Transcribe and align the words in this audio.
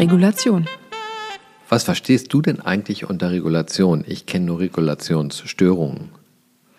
Regulation. 0.00 0.64
Was 1.68 1.84
verstehst 1.84 2.32
du 2.32 2.40
denn 2.40 2.60
eigentlich 2.60 3.10
unter 3.10 3.30
Regulation? 3.30 4.02
Ich 4.08 4.24
kenne 4.24 4.46
nur 4.46 4.58
Regulationsstörungen. 4.58 6.08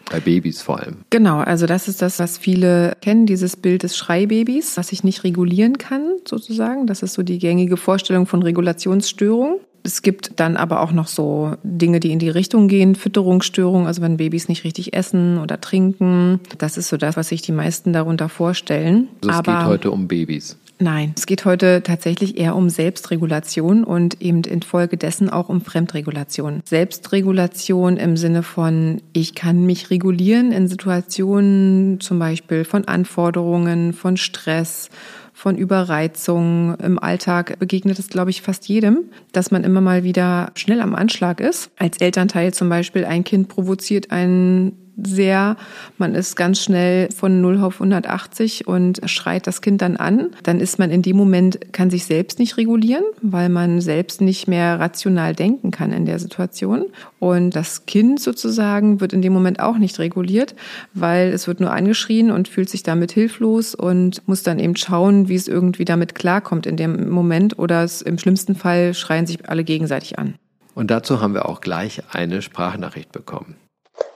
Bei 0.09 0.19
Babys 0.19 0.63
vor 0.63 0.79
allem. 0.79 0.97
Genau, 1.11 1.37
also 1.37 1.67
das 1.67 1.87
ist 1.87 2.01
das, 2.01 2.17
was 2.17 2.39
viele 2.39 2.97
kennen, 2.99 3.27
dieses 3.27 3.55
Bild 3.55 3.83
des 3.83 3.95
Schreibabys, 3.95 4.75
was 4.75 4.91
ich 4.91 5.03
nicht 5.03 5.23
regulieren 5.23 5.77
kann, 5.77 6.15
sozusagen. 6.27 6.87
Das 6.87 7.03
ist 7.03 7.13
so 7.13 7.21
die 7.21 7.37
gängige 7.37 7.77
Vorstellung 7.77 8.25
von 8.25 8.41
Regulationsstörung. 8.41 9.59
Es 9.83 10.01
gibt 10.01 10.39
dann 10.39 10.57
aber 10.57 10.81
auch 10.81 10.91
noch 10.91 11.07
so 11.07 11.55
Dinge, 11.63 11.99
die 11.99 12.11
in 12.11 12.19
die 12.19 12.29
Richtung 12.29 12.67
gehen, 12.67 12.95
Fütterungsstörungen, 12.95 13.85
also 13.85 14.01
wenn 14.01 14.17
Babys 14.17 14.47
nicht 14.47 14.63
richtig 14.63 14.93
essen 14.93 15.37
oder 15.37 15.61
trinken. 15.61 16.39
Das 16.57 16.75
ist 16.75 16.89
so 16.89 16.97
das, 16.97 17.17
was 17.17 17.29
sich 17.29 17.43
die 17.43 17.51
meisten 17.51 17.93
darunter 17.93 18.29
vorstellen. 18.29 19.09
Also 19.21 19.29
es 19.29 19.35
aber 19.35 19.57
geht 19.59 19.65
heute 19.67 19.91
um 19.91 20.07
Babys. 20.07 20.57
Nein, 20.81 21.13
es 21.15 21.27
geht 21.27 21.45
heute 21.45 21.83
tatsächlich 21.83 22.39
eher 22.39 22.55
um 22.55 22.67
Selbstregulation 22.67 23.83
und 23.83 24.19
eben 24.19 24.43
infolgedessen 24.43 25.29
auch 25.29 25.47
um 25.47 25.61
Fremdregulation. 25.61 26.61
Selbstregulation 26.65 27.97
im 27.97 28.17
Sinne 28.17 28.41
von, 28.41 28.99
ich 29.13 29.35
kann 29.35 29.67
mich 29.67 29.91
regulieren 29.91 30.51
in 30.51 30.67
Situationen 30.67 31.99
zum 31.99 32.17
Beispiel 32.17 32.65
von 32.65 32.85
Anforderungen, 32.85 33.93
von 33.93 34.17
Stress, 34.17 34.89
von 35.33 35.55
Überreizung. 35.55 36.73
Im 36.79 36.97
Alltag 36.97 37.59
begegnet 37.59 37.99
es, 37.99 38.09
glaube 38.09 38.31
ich, 38.31 38.41
fast 38.41 38.67
jedem, 38.67 39.03
dass 39.33 39.51
man 39.51 39.63
immer 39.63 39.81
mal 39.81 40.03
wieder 40.03 40.51
schnell 40.55 40.81
am 40.81 40.95
Anschlag 40.95 41.41
ist. 41.41 41.69
Als 41.77 41.97
Elternteil 41.97 42.55
zum 42.55 42.69
Beispiel 42.69 43.05
ein 43.05 43.23
Kind 43.23 43.49
provoziert 43.49 44.09
einen 44.09 44.90
sehr. 45.07 45.57
Man 45.97 46.15
ist 46.15 46.35
ganz 46.35 46.61
schnell 46.61 47.09
von 47.11 47.41
0 47.41 47.61
auf 47.61 47.75
180 47.75 48.67
und 48.67 49.01
schreit 49.05 49.47
das 49.47 49.61
Kind 49.61 49.81
dann 49.81 49.97
an. 49.97 50.31
Dann 50.43 50.59
ist 50.59 50.79
man 50.79 50.91
in 50.91 51.01
dem 51.01 51.17
Moment, 51.17 51.73
kann 51.73 51.89
sich 51.89 52.05
selbst 52.05 52.39
nicht 52.39 52.57
regulieren, 52.57 53.03
weil 53.21 53.49
man 53.49 53.81
selbst 53.81 54.21
nicht 54.21 54.47
mehr 54.47 54.79
rational 54.79 55.35
denken 55.35 55.71
kann 55.71 55.91
in 55.91 56.05
der 56.05 56.19
Situation. 56.19 56.85
Und 57.19 57.55
das 57.55 57.85
Kind 57.85 58.19
sozusagen 58.19 59.01
wird 59.01 59.13
in 59.13 59.21
dem 59.21 59.33
Moment 59.33 59.59
auch 59.59 59.77
nicht 59.77 59.99
reguliert, 59.99 60.55
weil 60.93 61.29
es 61.29 61.47
wird 61.47 61.59
nur 61.59 61.71
angeschrien 61.71 62.31
und 62.31 62.47
fühlt 62.47 62.69
sich 62.69 62.83
damit 62.83 63.11
hilflos 63.11 63.75
und 63.75 64.27
muss 64.27 64.43
dann 64.43 64.59
eben 64.59 64.75
schauen, 64.75 65.27
wie 65.27 65.35
es 65.35 65.47
irgendwie 65.47 65.85
damit 65.85 66.15
klarkommt 66.15 66.65
in 66.65 66.77
dem 66.77 67.09
Moment 67.09 67.59
oder 67.59 67.83
es 67.83 68.01
im 68.01 68.17
schlimmsten 68.17 68.55
Fall 68.55 68.93
schreien 68.93 69.25
sich 69.25 69.49
alle 69.49 69.63
gegenseitig 69.63 70.19
an. 70.19 70.35
Und 70.73 70.91
dazu 70.91 71.21
haben 71.21 71.33
wir 71.33 71.47
auch 71.47 71.61
gleich 71.61 72.01
eine 72.11 72.41
Sprachnachricht 72.41 73.11
bekommen. 73.11 73.55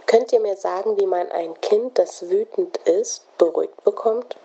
Könnt 0.06 0.32
ihr 0.32 0.40
mir 0.40 0.56
sagen, 0.56 0.98
wie 0.98 1.08
man 1.08 1.28
ein 1.32 1.54
Kind, 1.62 1.98
das 1.98 2.30
wütend 2.30 2.78
ist, 2.78 3.26
beruhigt 3.38 3.84
bekommt? 3.84 4.38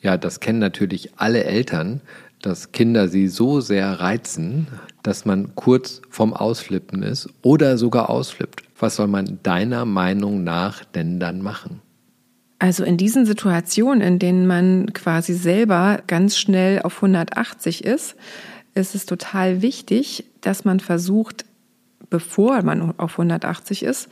Ja, 0.00 0.16
das 0.16 0.38
kennen 0.38 0.60
natürlich 0.60 1.12
alle 1.16 1.42
Eltern, 1.44 2.02
dass 2.42 2.70
Kinder 2.70 3.08
sie 3.08 3.26
so 3.26 3.60
sehr 3.60 3.98
reizen, 3.98 4.68
dass 5.02 5.24
man 5.24 5.54
kurz 5.56 6.00
vorm 6.08 6.32
Ausflippen 6.32 7.02
ist 7.02 7.28
oder 7.42 7.76
sogar 7.78 8.08
ausflippt. 8.10 8.62
Was 8.78 8.96
soll 8.96 9.08
man 9.08 9.40
deiner 9.42 9.84
Meinung 9.84 10.44
nach 10.44 10.84
denn 10.84 11.18
dann 11.18 11.42
machen? 11.42 11.82
Also 12.60 12.84
in 12.84 12.96
diesen 12.96 13.26
Situationen, 13.26 14.00
in 14.00 14.18
denen 14.18 14.46
man 14.46 14.92
quasi 14.92 15.34
selber 15.34 16.00
ganz 16.06 16.38
schnell 16.38 16.82
auf 16.82 16.96
180 16.96 17.84
ist, 17.84 18.16
ist 18.74 18.94
es 18.94 19.06
total 19.06 19.62
wichtig, 19.62 20.24
dass 20.40 20.64
man 20.64 20.80
versucht, 20.80 21.44
bevor 22.10 22.62
man 22.62 22.94
auf 22.98 23.12
180 23.12 23.82
ist, 23.82 24.08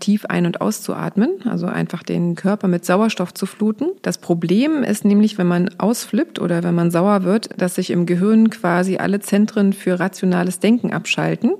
tief 0.00 0.26
ein- 0.26 0.46
und 0.46 0.60
auszuatmen, 0.60 1.30
also 1.48 1.66
einfach 1.66 2.02
den 2.02 2.34
Körper 2.34 2.68
mit 2.68 2.84
Sauerstoff 2.84 3.34
zu 3.34 3.46
fluten. 3.46 3.86
Das 4.02 4.18
Problem 4.18 4.82
ist 4.82 5.04
nämlich, 5.04 5.38
wenn 5.38 5.46
man 5.46 5.70
ausflippt 5.78 6.40
oder 6.40 6.62
wenn 6.62 6.74
man 6.74 6.90
sauer 6.90 7.24
wird, 7.24 7.50
dass 7.60 7.74
sich 7.74 7.90
im 7.90 8.06
Gehirn 8.06 8.50
quasi 8.50 8.96
alle 8.96 9.20
Zentren 9.20 9.72
für 9.72 10.00
rationales 10.00 10.58
Denken 10.58 10.92
abschalten 10.92 11.52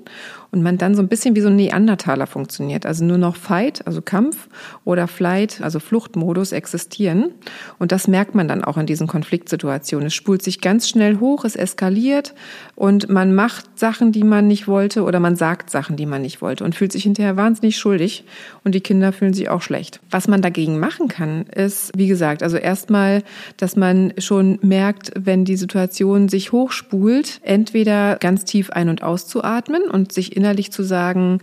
und 0.55 0.63
man 0.63 0.79
dann 0.79 0.95
so 0.95 1.03
ein 1.03 1.09
bisschen 1.09 1.35
wie 1.35 1.41
so 1.41 1.49
ein 1.49 1.57
Neandertaler 1.57 2.29
funktioniert. 2.29 2.87
Also 2.87 3.05
nur 3.05 3.19
noch 3.19 3.35
Fight, 3.35 3.85
also 3.89 4.01
Kampf 4.01 4.49
oder 4.85 5.09
Flight, 5.09 5.61
also 5.61 5.81
Fluchtmodus 5.81 6.53
existieren. 6.53 7.33
Und 7.81 7.91
das 7.91 8.07
merkt 8.07 8.37
man 8.37 8.47
dann 8.47 8.63
auch 8.63 8.79
in 8.79 8.87
diesen 8.87 9.09
Konfliktsituationen. 9.09 10.07
Es 10.07 10.15
spult 10.15 10.43
sich 10.43 10.61
ganz 10.61 10.89
schnell 10.89 11.19
hoch, 11.19 11.45
es 11.45 11.57
eskaliert 11.57 12.35
und 12.77 13.09
man 13.09 13.35
macht 13.35 13.79
Sachen, 13.79 14.13
die 14.13 14.23
man 14.23 14.47
nicht 14.47 14.69
wollte 14.69 15.03
oder 15.03 15.19
man 15.19 15.35
sagt 15.35 15.71
Sachen, 15.71 15.97
die 15.97 16.07
man 16.07 16.23
nicht 16.23 16.41
wollte 16.41 16.63
und 16.63 16.77
fühlt 16.77 16.93
sich 16.93 17.03
hinterher 17.03 17.37
wahnsinnig 17.37 17.77
schuldig 17.77 18.25
und 18.63 18.77
die 18.77 18.81
Kinder 18.81 19.13
fühlen 19.13 19.35
sich 19.35 19.49
auch 19.49 19.61
schlecht. 19.61 19.99
Was 20.11 20.29
man 20.29 20.41
dagegen 20.41 20.79
machen 20.79 21.09
kann, 21.09 21.47
ist, 21.47 21.91
wie 21.97 22.07
gesagt, 22.07 22.45
also 22.45 22.59
erstmal, 22.59 23.25
dass 23.57 23.75
man 23.75 24.13
schon 24.19 24.61
merkt, 24.63 25.11
wenn 25.19 25.45
die 25.45 25.57
Situation 25.57 26.29
sich 26.29 26.53
hochspult, 26.53 27.41
entweder 27.43 28.19
ganz 28.21 28.45
tief 28.45 28.71
ein- 28.71 28.89
und 28.89 29.03
auszuatmen 29.03 29.83
und 29.91 30.13
sich 30.13 30.37
in 30.37 30.44
innerlich 30.44 30.71
zu 30.71 30.82
sagen, 30.82 31.41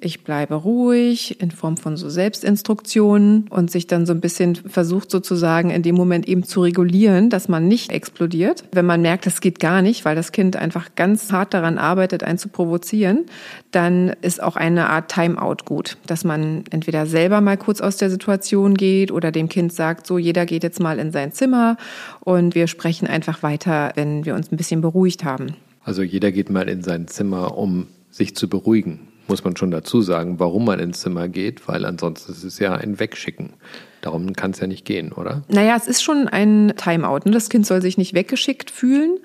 ich 0.00 0.22
bleibe 0.22 0.54
ruhig 0.54 1.40
in 1.40 1.50
Form 1.50 1.76
von 1.76 1.96
so 1.96 2.08
Selbstinstruktionen 2.08 3.48
und 3.48 3.70
sich 3.70 3.86
dann 3.86 4.06
so 4.06 4.12
ein 4.12 4.20
bisschen 4.20 4.54
versucht 4.54 5.10
sozusagen 5.10 5.70
in 5.70 5.82
dem 5.82 5.94
Moment 5.94 6.28
eben 6.28 6.44
zu 6.44 6.60
regulieren, 6.60 7.30
dass 7.30 7.48
man 7.48 7.66
nicht 7.66 7.90
explodiert. 7.90 8.64
Wenn 8.72 8.86
man 8.86 9.02
merkt, 9.02 9.26
das 9.26 9.40
geht 9.40 9.58
gar 9.58 9.82
nicht, 9.82 10.04
weil 10.04 10.14
das 10.14 10.30
Kind 10.30 10.56
einfach 10.56 10.94
ganz 10.94 11.32
hart 11.32 11.54
daran 11.54 11.78
arbeitet, 11.78 12.22
einen 12.22 12.38
zu 12.38 12.48
provozieren, 12.48 13.24
dann 13.72 14.14
ist 14.20 14.42
auch 14.42 14.56
eine 14.56 14.88
Art 14.90 15.10
Timeout 15.10 15.64
gut, 15.64 15.96
dass 16.06 16.22
man 16.22 16.64
entweder 16.70 17.06
selber 17.06 17.40
mal 17.40 17.56
kurz 17.56 17.80
aus 17.80 17.96
der 17.96 18.10
Situation 18.10 18.74
geht 18.74 19.10
oder 19.10 19.32
dem 19.32 19.48
Kind 19.48 19.72
sagt, 19.72 20.06
so 20.06 20.18
jeder 20.18 20.46
geht 20.46 20.62
jetzt 20.62 20.80
mal 20.80 20.98
in 21.00 21.10
sein 21.10 21.32
Zimmer 21.32 21.76
und 22.20 22.54
wir 22.54 22.68
sprechen 22.68 23.08
einfach 23.08 23.42
weiter, 23.42 23.92
wenn 23.96 24.24
wir 24.24 24.34
uns 24.34 24.52
ein 24.52 24.56
bisschen 24.56 24.80
beruhigt 24.80 25.24
haben. 25.24 25.56
Also 25.82 26.02
jeder 26.02 26.32
geht 26.32 26.50
mal 26.50 26.68
in 26.68 26.82
sein 26.82 27.08
Zimmer, 27.08 27.56
um 27.56 27.86
sich 28.14 28.36
zu 28.36 28.48
beruhigen, 28.48 29.08
muss 29.26 29.42
man 29.42 29.56
schon 29.56 29.72
dazu 29.72 30.00
sagen, 30.00 30.38
warum 30.38 30.66
man 30.66 30.78
ins 30.78 31.00
Zimmer 31.00 31.28
geht, 31.28 31.66
weil 31.66 31.84
ansonsten 31.84 32.30
ist 32.30 32.44
es 32.44 32.60
ja 32.60 32.74
ein 32.74 33.00
Wegschicken. 33.00 33.54
Darum 34.02 34.34
kann 34.34 34.50
es 34.50 34.60
ja 34.60 34.66
nicht 34.66 34.84
gehen, 34.84 35.12
oder? 35.12 35.42
Naja, 35.48 35.74
es 35.76 35.88
ist 35.88 36.02
schon 36.02 36.28
ein 36.28 36.74
Timeout. 36.76 37.20
Ne? 37.24 37.32
Das 37.32 37.48
Kind 37.48 37.66
soll 37.66 37.80
sich 37.80 37.96
nicht 37.96 38.12
weggeschickt 38.12 38.70
fühlen, 38.70 39.18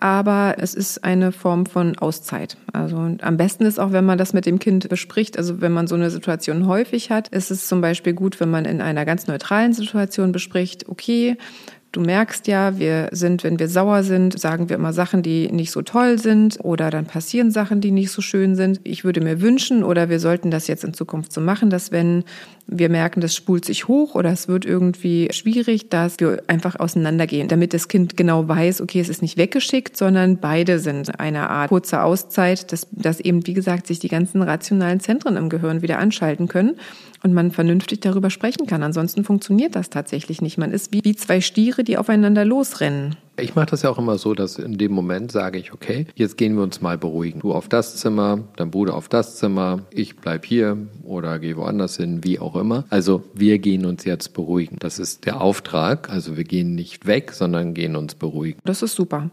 aber 0.00 0.56
es 0.58 0.74
ist 0.74 1.04
eine 1.04 1.30
Form 1.30 1.66
von 1.66 1.96
Auszeit. 1.96 2.56
Also 2.72 2.96
am 2.96 3.36
besten 3.36 3.64
ist 3.64 3.78
auch, 3.78 3.92
wenn 3.92 4.04
man 4.04 4.18
das 4.18 4.32
mit 4.32 4.44
dem 4.44 4.58
Kind 4.58 4.88
bespricht. 4.88 5.38
Also 5.38 5.60
wenn 5.60 5.72
man 5.72 5.86
so 5.86 5.94
eine 5.94 6.10
Situation 6.10 6.66
häufig 6.66 7.10
hat, 7.10 7.28
ist 7.28 7.52
es 7.52 7.68
zum 7.68 7.80
Beispiel 7.80 8.12
gut, 8.12 8.40
wenn 8.40 8.50
man 8.50 8.64
in 8.64 8.80
einer 8.80 9.04
ganz 9.04 9.28
neutralen 9.28 9.72
Situation 9.72 10.32
bespricht, 10.32 10.88
okay, 10.88 11.36
Du 11.94 12.00
merkst 12.00 12.48
ja, 12.48 12.76
wir 12.76 13.08
sind, 13.12 13.44
wenn 13.44 13.60
wir 13.60 13.68
sauer 13.68 14.02
sind, 14.02 14.36
sagen 14.36 14.68
wir 14.68 14.74
immer 14.74 14.92
Sachen, 14.92 15.22
die 15.22 15.52
nicht 15.52 15.70
so 15.70 15.80
toll 15.80 16.18
sind 16.18 16.58
oder 16.60 16.90
dann 16.90 17.06
passieren 17.06 17.52
Sachen, 17.52 17.80
die 17.80 17.92
nicht 17.92 18.10
so 18.10 18.20
schön 18.20 18.56
sind. 18.56 18.80
Ich 18.82 19.04
würde 19.04 19.20
mir 19.20 19.40
wünschen 19.40 19.84
oder 19.84 20.08
wir 20.08 20.18
sollten 20.18 20.50
das 20.50 20.66
jetzt 20.66 20.82
in 20.82 20.92
Zukunft 20.92 21.32
so 21.32 21.40
machen, 21.40 21.70
dass 21.70 21.92
wenn 21.92 22.24
wir 22.66 22.88
merken, 22.88 23.20
das 23.20 23.34
spult 23.34 23.64
sich 23.64 23.88
hoch 23.88 24.14
oder 24.14 24.30
es 24.30 24.48
wird 24.48 24.64
irgendwie 24.64 25.28
schwierig, 25.32 25.90
dass 25.90 26.18
wir 26.18 26.42
einfach 26.46 26.76
auseinandergehen, 26.76 27.48
damit 27.48 27.74
das 27.74 27.88
Kind 27.88 28.16
genau 28.16 28.48
weiß, 28.48 28.80
okay, 28.80 29.00
es 29.00 29.08
ist 29.08 29.22
nicht 29.22 29.36
weggeschickt, 29.36 29.96
sondern 29.96 30.38
beide 30.38 30.78
sind 30.78 31.20
eine 31.20 31.50
Art 31.50 31.68
kurze 31.68 32.02
Auszeit, 32.02 32.72
dass, 32.72 32.86
dass 32.90 33.20
eben, 33.20 33.46
wie 33.46 33.54
gesagt, 33.54 33.86
sich 33.86 33.98
die 33.98 34.08
ganzen 34.08 34.42
rationalen 34.42 35.00
Zentren 35.00 35.36
im 35.36 35.48
Gehirn 35.48 35.82
wieder 35.82 35.98
anschalten 35.98 36.48
können 36.48 36.76
und 37.22 37.34
man 37.34 37.50
vernünftig 37.50 38.00
darüber 38.00 38.30
sprechen 38.30 38.66
kann. 38.66 38.82
Ansonsten 38.82 39.24
funktioniert 39.24 39.76
das 39.76 39.90
tatsächlich 39.90 40.40
nicht. 40.40 40.58
Man 40.58 40.72
ist 40.72 40.92
wie, 40.92 41.04
wie 41.04 41.16
zwei 41.16 41.40
Stiere, 41.40 41.84
die 41.84 41.98
aufeinander 41.98 42.44
losrennen. 42.44 43.16
Ich 43.36 43.56
mache 43.56 43.66
das 43.66 43.82
ja 43.82 43.90
auch 43.90 43.98
immer 43.98 44.16
so, 44.16 44.34
dass 44.34 44.58
in 44.58 44.78
dem 44.78 44.92
Moment 44.92 45.32
sage 45.32 45.58
ich, 45.58 45.72
okay, 45.72 46.06
jetzt 46.14 46.36
gehen 46.36 46.54
wir 46.54 46.62
uns 46.62 46.80
mal 46.80 46.96
beruhigen. 46.96 47.40
Du 47.40 47.52
auf 47.52 47.68
das 47.68 47.96
Zimmer, 47.96 48.40
dein 48.56 48.70
Bruder 48.70 48.94
auf 48.94 49.08
das 49.08 49.36
Zimmer, 49.36 49.80
ich 49.90 50.16
bleib 50.16 50.46
hier 50.46 50.78
oder 51.02 51.40
gehe 51.40 51.56
woanders 51.56 51.96
hin, 51.96 52.22
wie 52.22 52.38
auch 52.38 52.54
immer. 52.54 52.84
Also 52.90 53.24
wir 53.34 53.58
gehen 53.58 53.86
uns 53.86 54.04
jetzt 54.04 54.34
beruhigen. 54.34 54.76
Das 54.78 55.00
ist 55.00 55.26
der 55.26 55.40
Auftrag. 55.40 56.10
Also 56.10 56.36
wir 56.36 56.44
gehen 56.44 56.76
nicht 56.76 57.06
weg, 57.06 57.32
sondern 57.32 57.74
gehen 57.74 57.96
uns 57.96 58.14
beruhigen. 58.14 58.60
Das 58.64 58.82
ist 58.82 58.94
super. 58.94 59.30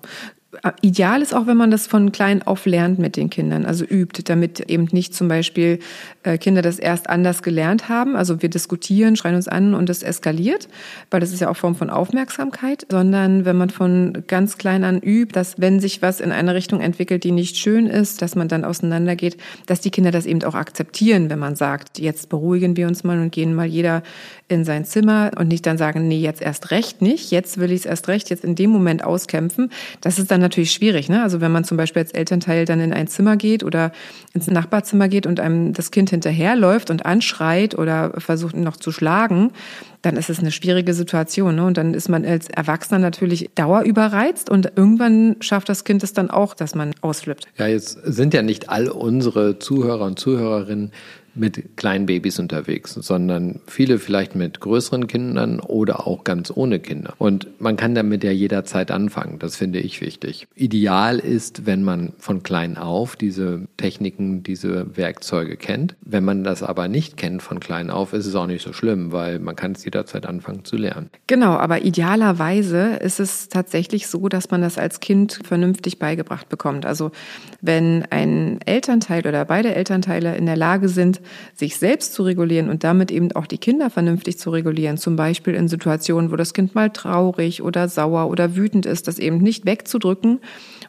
Ideal 0.82 1.22
ist 1.22 1.34
auch, 1.34 1.48
wenn 1.48 1.56
man 1.56 1.72
das 1.72 1.88
von 1.88 2.12
klein 2.12 2.44
auf 2.44 2.66
lernt 2.66 3.00
mit 3.00 3.16
den 3.16 3.30
Kindern, 3.30 3.66
also 3.66 3.86
übt, 3.86 4.22
damit 4.26 4.60
eben 4.60 4.88
nicht 4.92 5.16
zum 5.16 5.30
Beispiel 5.30 5.80
äh, 6.24 6.38
Kinder 6.38 6.62
das 6.62 6.78
erst 6.78 7.10
anders 7.10 7.42
gelernt 7.42 7.88
haben. 7.88 8.18
Also 8.18 8.42
wir 8.42 8.50
diskutieren, 8.50 9.16
schreien 9.16 9.36
uns 9.36 9.48
an 9.48 9.74
und 9.74 9.90
es 9.90 10.04
eskaliert, 10.04 10.68
weil 11.10 11.22
das 11.22 11.32
ist 11.32 11.40
ja 11.40 11.50
auch 11.50 11.56
Form 11.56 11.76
von 11.76 11.90
Aufmerksamkeit, 11.90 12.86
sondern 12.92 13.46
wenn 13.46 13.56
man 13.56 13.70
von 13.70 14.24
ganz 14.28 14.58
klein 14.58 14.84
an 14.84 15.00
übt, 15.00 15.34
dass 15.34 15.62
wenn 15.62 15.80
sich 15.80 16.02
was 16.02 16.20
in 16.20 16.34
eine 16.34 16.54
Richtung 16.54 16.82
entwickelt, 16.82 17.24
die 17.24 17.32
nicht 17.32 17.56
schön 17.56 17.88
ist, 17.88 18.22
dass 18.22 18.36
man 18.36 18.50
dann 18.50 18.66
auseinandergeht, 18.66 19.38
dass 19.68 19.80
die 19.80 19.92
Kinder 19.92 20.12
das 20.12 20.26
eben 20.26 20.44
auch 20.44 20.56
akzeptieren, 20.56 21.30
wenn 21.30 21.40
man 21.40 21.56
sagt, 21.56 21.98
jetzt 21.98 22.28
beruhigen 22.28 22.76
wir 22.76 22.88
uns 22.88 23.06
mal 23.06 23.20
und 23.20 23.32
gehen 23.32 23.56
mal 23.56 23.68
jeder 23.68 24.04
in 24.50 24.66
sein 24.66 24.84
Zimmer 24.84 25.32
und 25.38 25.48
nicht 25.48 25.66
dann 25.66 25.78
sagen, 25.78 26.10
nee, 26.10 26.20
jetzt 26.20 26.42
erst 26.42 26.72
recht 26.72 27.02
nicht, 27.02 27.32
jetzt 27.32 27.58
will 27.58 27.72
ich 27.72 27.82
es 27.82 27.86
erst 27.86 28.10
recht, 28.10 28.30
jetzt 28.30 28.44
in 28.44 28.56
dem 28.56 28.70
Moment 28.70 29.04
auskämpfen. 29.04 29.72
Das 30.02 30.20
ist 30.20 30.30
dann 30.30 30.41
natürlich 30.42 30.72
schwierig. 30.72 31.10
Ne? 31.10 31.22
Also 31.24 31.42
wenn 31.42 31.52
man 31.52 31.64
zum 31.64 31.78
Beispiel 31.78 32.02
als 32.02 32.12
Elternteil 32.12 32.66
dann 32.66 32.80
in 32.80 32.94
ein 32.94 33.08
Zimmer 33.08 33.38
geht 33.38 33.64
oder 33.64 33.92
ins 34.34 34.48
Nachbarzimmer 34.48 35.08
geht 35.08 35.26
und 35.26 35.40
einem 35.40 35.74
das 35.74 35.92
Kind 35.92 36.10
hinterherläuft 36.10 36.90
und 36.90 37.06
anschreit 37.06 37.78
oder 37.78 38.14
versucht 38.20 38.56
ihn 38.56 38.64
noch 38.64 38.78
zu 38.78 38.92
schlagen, 38.92 39.52
dann 40.02 40.18
ist 40.18 40.30
es 40.30 40.40
eine 40.40 40.52
schwierige 40.52 40.94
Situation. 40.94 41.56
Ne? 41.56 41.66
Und 41.66 41.78
dann 41.78 41.94
ist 41.94 42.10
man 42.10 42.26
als 42.26 42.50
Erwachsener 42.50 43.00
natürlich 43.00 43.50
dauerüberreizt 43.56 44.50
und 44.50 44.72
irgendwann 44.76 45.36
schafft 45.40 45.70
das 45.70 45.84
Kind 45.84 46.04
es 46.04 46.14
dann 46.14 46.30
auch, 46.30 46.54
dass 46.54 46.76
man 46.76 46.94
ausflippt. 47.02 47.48
Ja, 47.58 47.68
jetzt 47.68 48.00
sind 48.04 48.34
ja 48.34 48.42
nicht 48.42 48.70
all 48.70 48.90
unsere 48.90 49.60
Zuhörer 49.60 50.06
und 50.06 50.20
Zuhörerinnen 50.20 50.92
mit 51.34 51.78
kleinen 51.78 52.06
Babys 52.06 52.40
unterwegs, 52.40 52.94
sondern 52.94 53.62
viele 53.68 54.00
vielleicht 54.00 54.36
mit 54.36 54.60
größeren 54.60 55.08
Kindern 55.08 55.60
oder 55.60 56.08
auch 56.08 56.24
ganz 56.24 56.52
ohne 56.54 56.80
Kinder. 56.80 57.14
Und 57.18 57.48
man 57.60 57.78
kann 57.78 57.96
damit 57.96 58.24
ja 58.24 58.32
jederzeit 58.32 58.92
anfangen. 58.92 59.40
Das 59.40 59.56
finde 59.56 59.80
ich 59.80 60.02
wichtig. 60.02 60.48
Ideal 60.56 61.20
ist, 61.20 61.66
wenn 61.66 61.84
man 61.84 62.14
von 62.18 62.44
klein 62.44 62.78
auf 62.78 63.16
diese 63.16 63.68
Techniken, 63.78 64.44
diese 64.44 64.98
Werkzeuge 64.98 65.58
kennt. 65.58 65.96
Wenn 66.02 66.24
man 66.24 66.44
das 66.44 66.64
aber 66.64 66.88
nicht 66.88 67.18
kennt 67.18 67.42
von 67.42 67.60
klein 67.60 67.90
auf, 67.90 68.14
ist 68.14 68.26
es 68.26 68.36
auch 68.36 68.48
nicht 68.48 68.64
so 68.64 68.74
schlimm, 68.74 69.12
weil 69.12 69.40
man 69.40 69.56
kann 69.56 69.72
es 69.72 69.86
jederzeit 69.86 70.26
anfangen 70.26 70.66
zu 70.66 70.76
lernen. 70.76 71.10
Genau, 71.28 71.52
aber 71.52 71.84
idealerweise 71.84 72.98
ist 73.02 73.20
es 73.20 73.50
tatsächlich 73.50 74.08
so, 74.08 74.28
dass 74.28 74.52
man 74.52 74.62
das 74.62 74.78
als 74.78 75.00
Kind 75.00 75.40
vernünftig 75.44 76.00
beigebracht 76.00 76.50
bekommt. 76.50 76.86
Also 76.86 77.12
wenn 77.62 78.06
ein 78.10 78.60
Elternteil 78.66 79.26
oder 79.26 79.46
beide 79.46 79.74
Elternteile 79.74 80.36
in 80.36 80.46
der 80.46 80.58
Lage 80.58 80.90
sind, 80.90 81.21
sich 81.56 81.78
selbst 81.78 82.14
zu 82.14 82.24
regulieren 82.24 82.70
und 82.70 82.84
damit 82.84 83.12
eben 83.12 83.32
auch 83.34 83.48
die 83.48 83.58
Kinder 83.58 83.90
vernünftig 83.90 84.38
zu 84.38 84.50
regulieren. 84.50 84.98
Zum 84.98 85.16
Beispiel 85.16 85.54
in 85.54 85.68
Situationen, 85.68 86.32
wo 86.32 86.36
das 86.36 86.54
Kind 86.54 86.76
mal 86.76 86.90
traurig 86.90 87.62
oder 87.62 87.90
sauer 87.90 88.30
oder 88.30 88.56
wütend 88.56 88.86
ist, 88.86 89.08
das 89.08 89.20
eben 89.20 89.38
nicht 89.38 89.66
wegzudrücken 89.66 90.40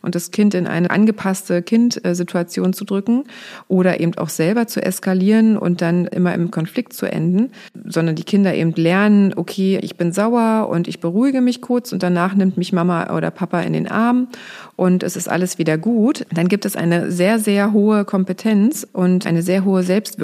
und 0.02 0.14
das 0.14 0.30
Kind 0.30 0.54
in 0.54 0.66
eine 0.66 0.90
angepasste 0.90 1.62
Kind-Situation 1.62 2.72
zu 2.72 2.84
drücken 2.84 3.24
oder 3.68 4.00
eben 4.00 4.16
auch 4.18 4.28
selber 4.28 4.66
zu 4.66 4.82
eskalieren 4.82 5.56
und 5.56 5.80
dann 5.80 6.06
immer 6.06 6.34
im 6.34 6.50
Konflikt 6.50 6.92
zu 6.92 7.06
enden, 7.06 7.50
sondern 7.84 8.16
die 8.16 8.24
Kinder 8.24 8.54
eben 8.54 8.72
lernen, 8.74 9.32
okay, 9.36 9.78
ich 9.82 9.96
bin 9.96 10.12
sauer 10.12 10.68
und 10.68 10.88
ich 10.88 11.00
beruhige 11.00 11.40
mich 11.40 11.60
kurz 11.60 11.92
und 11.92 12.02
danach 12.02 12.34
nimmt 12.34 12.56
mich 12.56 12.72
Mama 12.72 13.14
oder 13.16 13.30
Papa 13.30 13.60
in 13.60 13.72
den 13.72 13.88
Arm 13.88 14.28
und 14.76 15.02
es 15.02 15.16
ist 15.16 15.28
alles 15.28 15.58
wieder 15.58 15.78
gut. 15.78 16.26
Dann 16.34 16.48
gibt 16.48 16.64
es 16.64 16.76
eine 16.76 17.10
sehr, 17.10 17.38
sehr 17.38 17.72
hohe 17.72 18.04
Kompetenz 18.04 18.86
und 18.92 19.26
eine 19.26 19.42
sehr 19.42 19.64
hohe 19.64 19.82
Selbstwirksamkeit, 19.82 20.21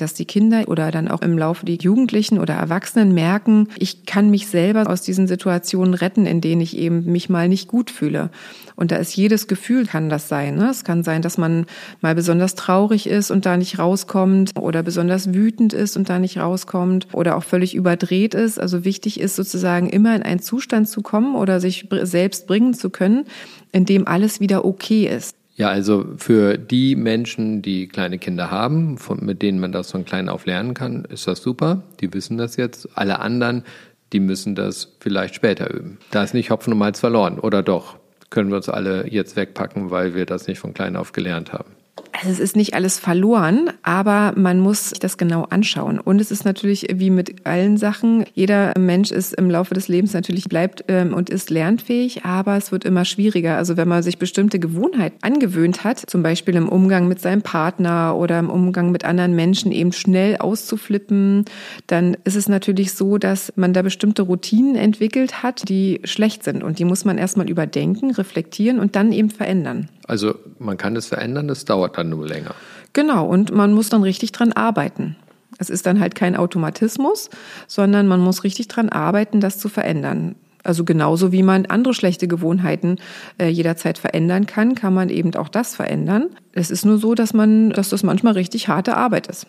dass 0.00 0.14
die 0.14 0.24
Kinder 0.24 0.64
oder 0.68 0.90
dann 0.90 1.08
auch 1.08 1.22
im 1.22 1.36
Laufe 1.36 1.66
die 1.66 1.78
Jugendlichen 1.80 2.38
oder 2.38 2.54
Erwachsenen 2.54 3.12
merken, 3.12 3.68
ich 3.76 4.06
kann 4.06 4.30
mich 4.30 4.46
selber 4.46 4.88
aus 4.88 5.02
diesen 5.02 5.26
Situationen 5.26 5.94
retten, 5.94 6.26
in 6.26 6.40
denen 6.40 6.60
ich 6.60 6.76
eben 6.76 7.04
mich 7.04 7.28
mal 7.28 7.48
nicht 7.48 7.68
gut 7.68 7.90
fühle. 7.90 8.30
Und 8.76 8.90
da 8.90 8.96
ist 8.96 9.14
jedes 9.14 9.46
Gefühl 9.46 9.86
kann 9.86 10.08
das 10.08 10.28
sein. 10.28 10.56
Ne? 10.56 10.70
Es 10.70 10.84
kann 10.84 11.02
sein, 11.02 11.22
dass 11.22 11.38
man 11.38 11.66
mal 12.00 12.14
besonders 12.14 12.54
traurig 12.54 13.06
ist 13.06 13.30
und 13.30 13.46
da 13.46 13.56
nicht 13.56 13.78
rauskommt 13.78 14.52
oder 14.58 14.82
besonders 14.82 15.34
wütend 15.34 15.72
ist 15.72 15.96
und 15.96 16.08
da 16.08 16.18
nicht 16.18 16.38
rauskommt 16.38 17.06
oder 17.12 17.36
auch 17.36 17.44
völlig 17.44 17.74
überdreht 17.74 18.34
ist. 18.34 18.58
Also 18.58 18.84
wichtig 18.84 19.20
ist 19.20 19.36
sozusagen 19.36 19.88
immer 19.88 20.14
in 20.16 20.22
einen 20.22 20.40
Zustand 20.40 20.88
zu 20.88 21.02
kommen 21.02 21.34
oder 21.34 21.60
sich 21.60 21.88
selbst 22.02 22.46
bringen 22.46 22.74
zu 22.74 22.90
können, 22.90 23.26
in 23.72 23.84
dem 23.84 24.06
alles 24.06 24.40
wieder 24.40 24.64
okay 24.64 25.06
ist. 25.06 25.36
Ja, 25.54 25.68
also 25.68 26.06
für 26.16 26.56
die 26.56 26.96
Menschen, 26.96 27.60
die 27.60 27.86
kleine 27.88 28.18
Kinder 28.18 28.50
haben, 28.50 28.96
von, 28.96 29.24
mit 29.24 29.42
denen 29.42 29.60
man 29.60 29.72
das 29.72 29.90
von 29.90 30.04
klein 30.04 30.28
auf 30.28 30.46
lernen 30.46 30.74
kann, 30.74 31.04
ist 31.04 31.26
das 31.26 31.42
super. 31.42 31.82
Die 32.00 32.12
wissen 32.14 32.38
das 32.38 32.56
jetzt. 32.56 32.88
Alle 32.94 33.20
anderen, 33.20 33.64
die 34.12 34.20
müssen 34.20 34.54
das 34.54 34.96
vielleicht 35.00 35.34
später 35.34 35.72
üben. 35.72 35.98
Da 36.10 36.22
ist 36.22 36.32
nicht 36.32 36.50
Hopfen 36.50 36.72
und 36.72 36.78
Malz 36.78 37.00
verloren, 37.00 37.38
oder 37.38 37.62
doch? 37.62 37.96
können 38.32 38.50
wir 38.50 38.56
uns 38.56 38.68
alle 38.68 39.06
jetzt 39.08 39.36
wegpacken, 39.36 39.90
weil 39.90 40.14
wir 40.14 40.26
das 40.26 40.48
nicht 40.48 40.58
von 40.58 40.74
klein 40.74 40.96
auf 40.96 41.12
gelernt 41.12 41.52
haben. 41.52 41.70
Also 42.12 42.30
es 42.30 42.38
ist 42.40 42.56
nicht 42.56 42.74
alles 42.74 42.98
verloren, 42.98 43.70
aber 43.82 44.34
man 44.36 44.60
muss 44.60 44.90
sich 44.90 44.98
das 44.98 45.16
genau 45.16 45.44
anschauen. 45.44 45.98
Und 45.98 46.20
es 46.20 46.30
ist 46.30 46.44
natürlich 46.44 46.86
wie 46.94 47.10
mit 47.10 47.46
allen 47.46 47.78
Sachen, 47.78 48.24
jeder 48.34 48.74
Mensch 48.78 49.10
ist 49.10 49.32
im 49.34 49.50
Laufe 49.50 49.74
des 49.74 49.88
Lebens 49.88 50.12
natürlich 50.12 50.44
bleibt 50.44 50.84
ähm, 50.88 51.14
und 51.14 51.30
ist 51.30 51.48
lernfähig, 51.48 52.24
aber 52.24 52.56
es 52.56 52.70
wird 52.70 52.84
immer 52.84 53.04
schwieriger. 53.04 53.56
Also 53.56 53.76
wenn 53.76 53.88
man 53.88 54.02
sich 54.02 54.18
bestimmte 54.18 54.58
Gewohnheiten 54.58 55.16
angewöhnt 55.22 55.84
hat, 55.84 55.98
zum 55.98 56.22
Beispiel 56.22 56.54
im 56.56 56.68
Umgang 56.68 57.08
mit 57.08 57.20
seinem 57.20 57.42
Partner 57.42 58.14
oder 58.16 58.38
im 58.38 58.50
Umgang 58.50 58.90
mit 58.90 59.04
anderen 59.04 59.34
Menschen 59.34 59.72
eben 59.72 59.92
schnell 59.92 60.36
auszuflippen, 60.36 61.46
dann 61.86 62.16
ist 62.24 62.36
es 62.36 62.48
natürlich 62.48 62.92
so, 62.92 63.16
dass 63.16 63.52
man 63.56 63.72
da 63.72 63.80
bestimmte 63.80 64.22
Routinen 64.22 64.76
entwickelt 64.76 65.42
hat, 65.42 65.68
die 65.68 66.00
schlecht 66.04 66.44
sind. 66.44 66.62
Und 66.62 66.78
die 66.78 66.84
muss 66.84 67.06
man 67.06 67.16
erstmal 67.16 67.48
überdenken, 67.48 68.10
reflektieren 68.10 68.78
und 68.78 68.96
dann 68.96 69.12
eben 69.12 69.30
verändern. 69.30 69.88
Also 70.06 70.34
man 70.58 70.76
kann 70.76 70.96
es 70.96 71.06
verändern, 71.06 71.48
es 71.48 71.64
dauert 71.64 71.96
dann 71.98 72.10
nur 72.10 72.26
länger. 72.26 72.54
Genau, 72.92 73.26
und 73.26 73.52
man 73.52 73.72
muss 73.72 73.88
dann 73.88 74.02
richtig 74.02 74.32
dran 74.32 74.52
arbeiten. 74.52 75.16
Es 75.58 75.70
ist 75.70 75.86
dann 75.86 76.00
halt 76.00 76.14
kein 76.14 76.36
Automatismus, 76.36 77.30
sondern 77.66 78.08
man 78.08 78.20
muss 78.20 78.44
richtig 78.44 78.68
dran 78.68 78.88
arbeiten, 78.88 79.40
das 79.40 79.58
zu 79.58 79.68
verändern. 79.68 80.34
Also 80.64 80.84
genauso 80.84 81.32
wie 81.32 81.42
man 81.42 81.66
andere 81.66 81.92
schlechte 81.92 82.28
Gewohnheiten 82.28 82.98
äh, 83.38 83.48
jederzeit 83.48 83.98
verändern 83.98 84.46
kann, 84.46 84.74
kann 84.74 84.94
man 84.94 85.08
eben 85.08 85.34
auch 85.34 85.48
das 85.48 85.74
verändern. 85.74 86.30
Es 86.52 86.70
ist 86.70 86.84
nur 86.84 86.98
so, 86.98 87.14
dass 87.14 87.34
man, 87.34 87.70
dass 87.70 87.88
das 87.88 88.02
manchmal 88.02 88.34
richtig 88.34 88.68
harte 88.68 88.96
Arbeit 88.96 89.26
ist. 89.26 89.46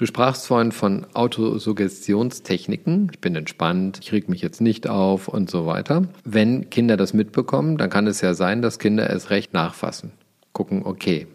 Du 0.00 0.06
sprachst 0.06 0.46
vorhin 0.46 0.72
von 0.72 1.04
Autosuggestionstechniken. 1.12 3.10
Ich 3.12 3.18
bin 3.18 3.36
entspannt, 3.36 3.98
ich 4.00 4.12
reg 4.12 4.30
mich 4.30 4.40
jetzt 4.40 4.62
nicht 4.62 4.88
auf 4.88 5.28
und 5.28 5.50
so 5.50 5.66
weiter. 5.66 6.08
Wenn 6.24 6.70
Kinder 6.70 6.96
das 6.96 7.12
mitbekommen, 7.12 7.76
dann 7.76 7.90
kann 7.90 8.06
es 8.06 8.22
ja 8.22 8.32
sein, 8.32 8.62
dass 8.62 8.78
Kinder 8.78 9.10
es 9.10 9.28
recht 9.28 9.52
nachfassen. 9.52 10.12
Gucken, 10.54 10.86
okay, 10.86 11.26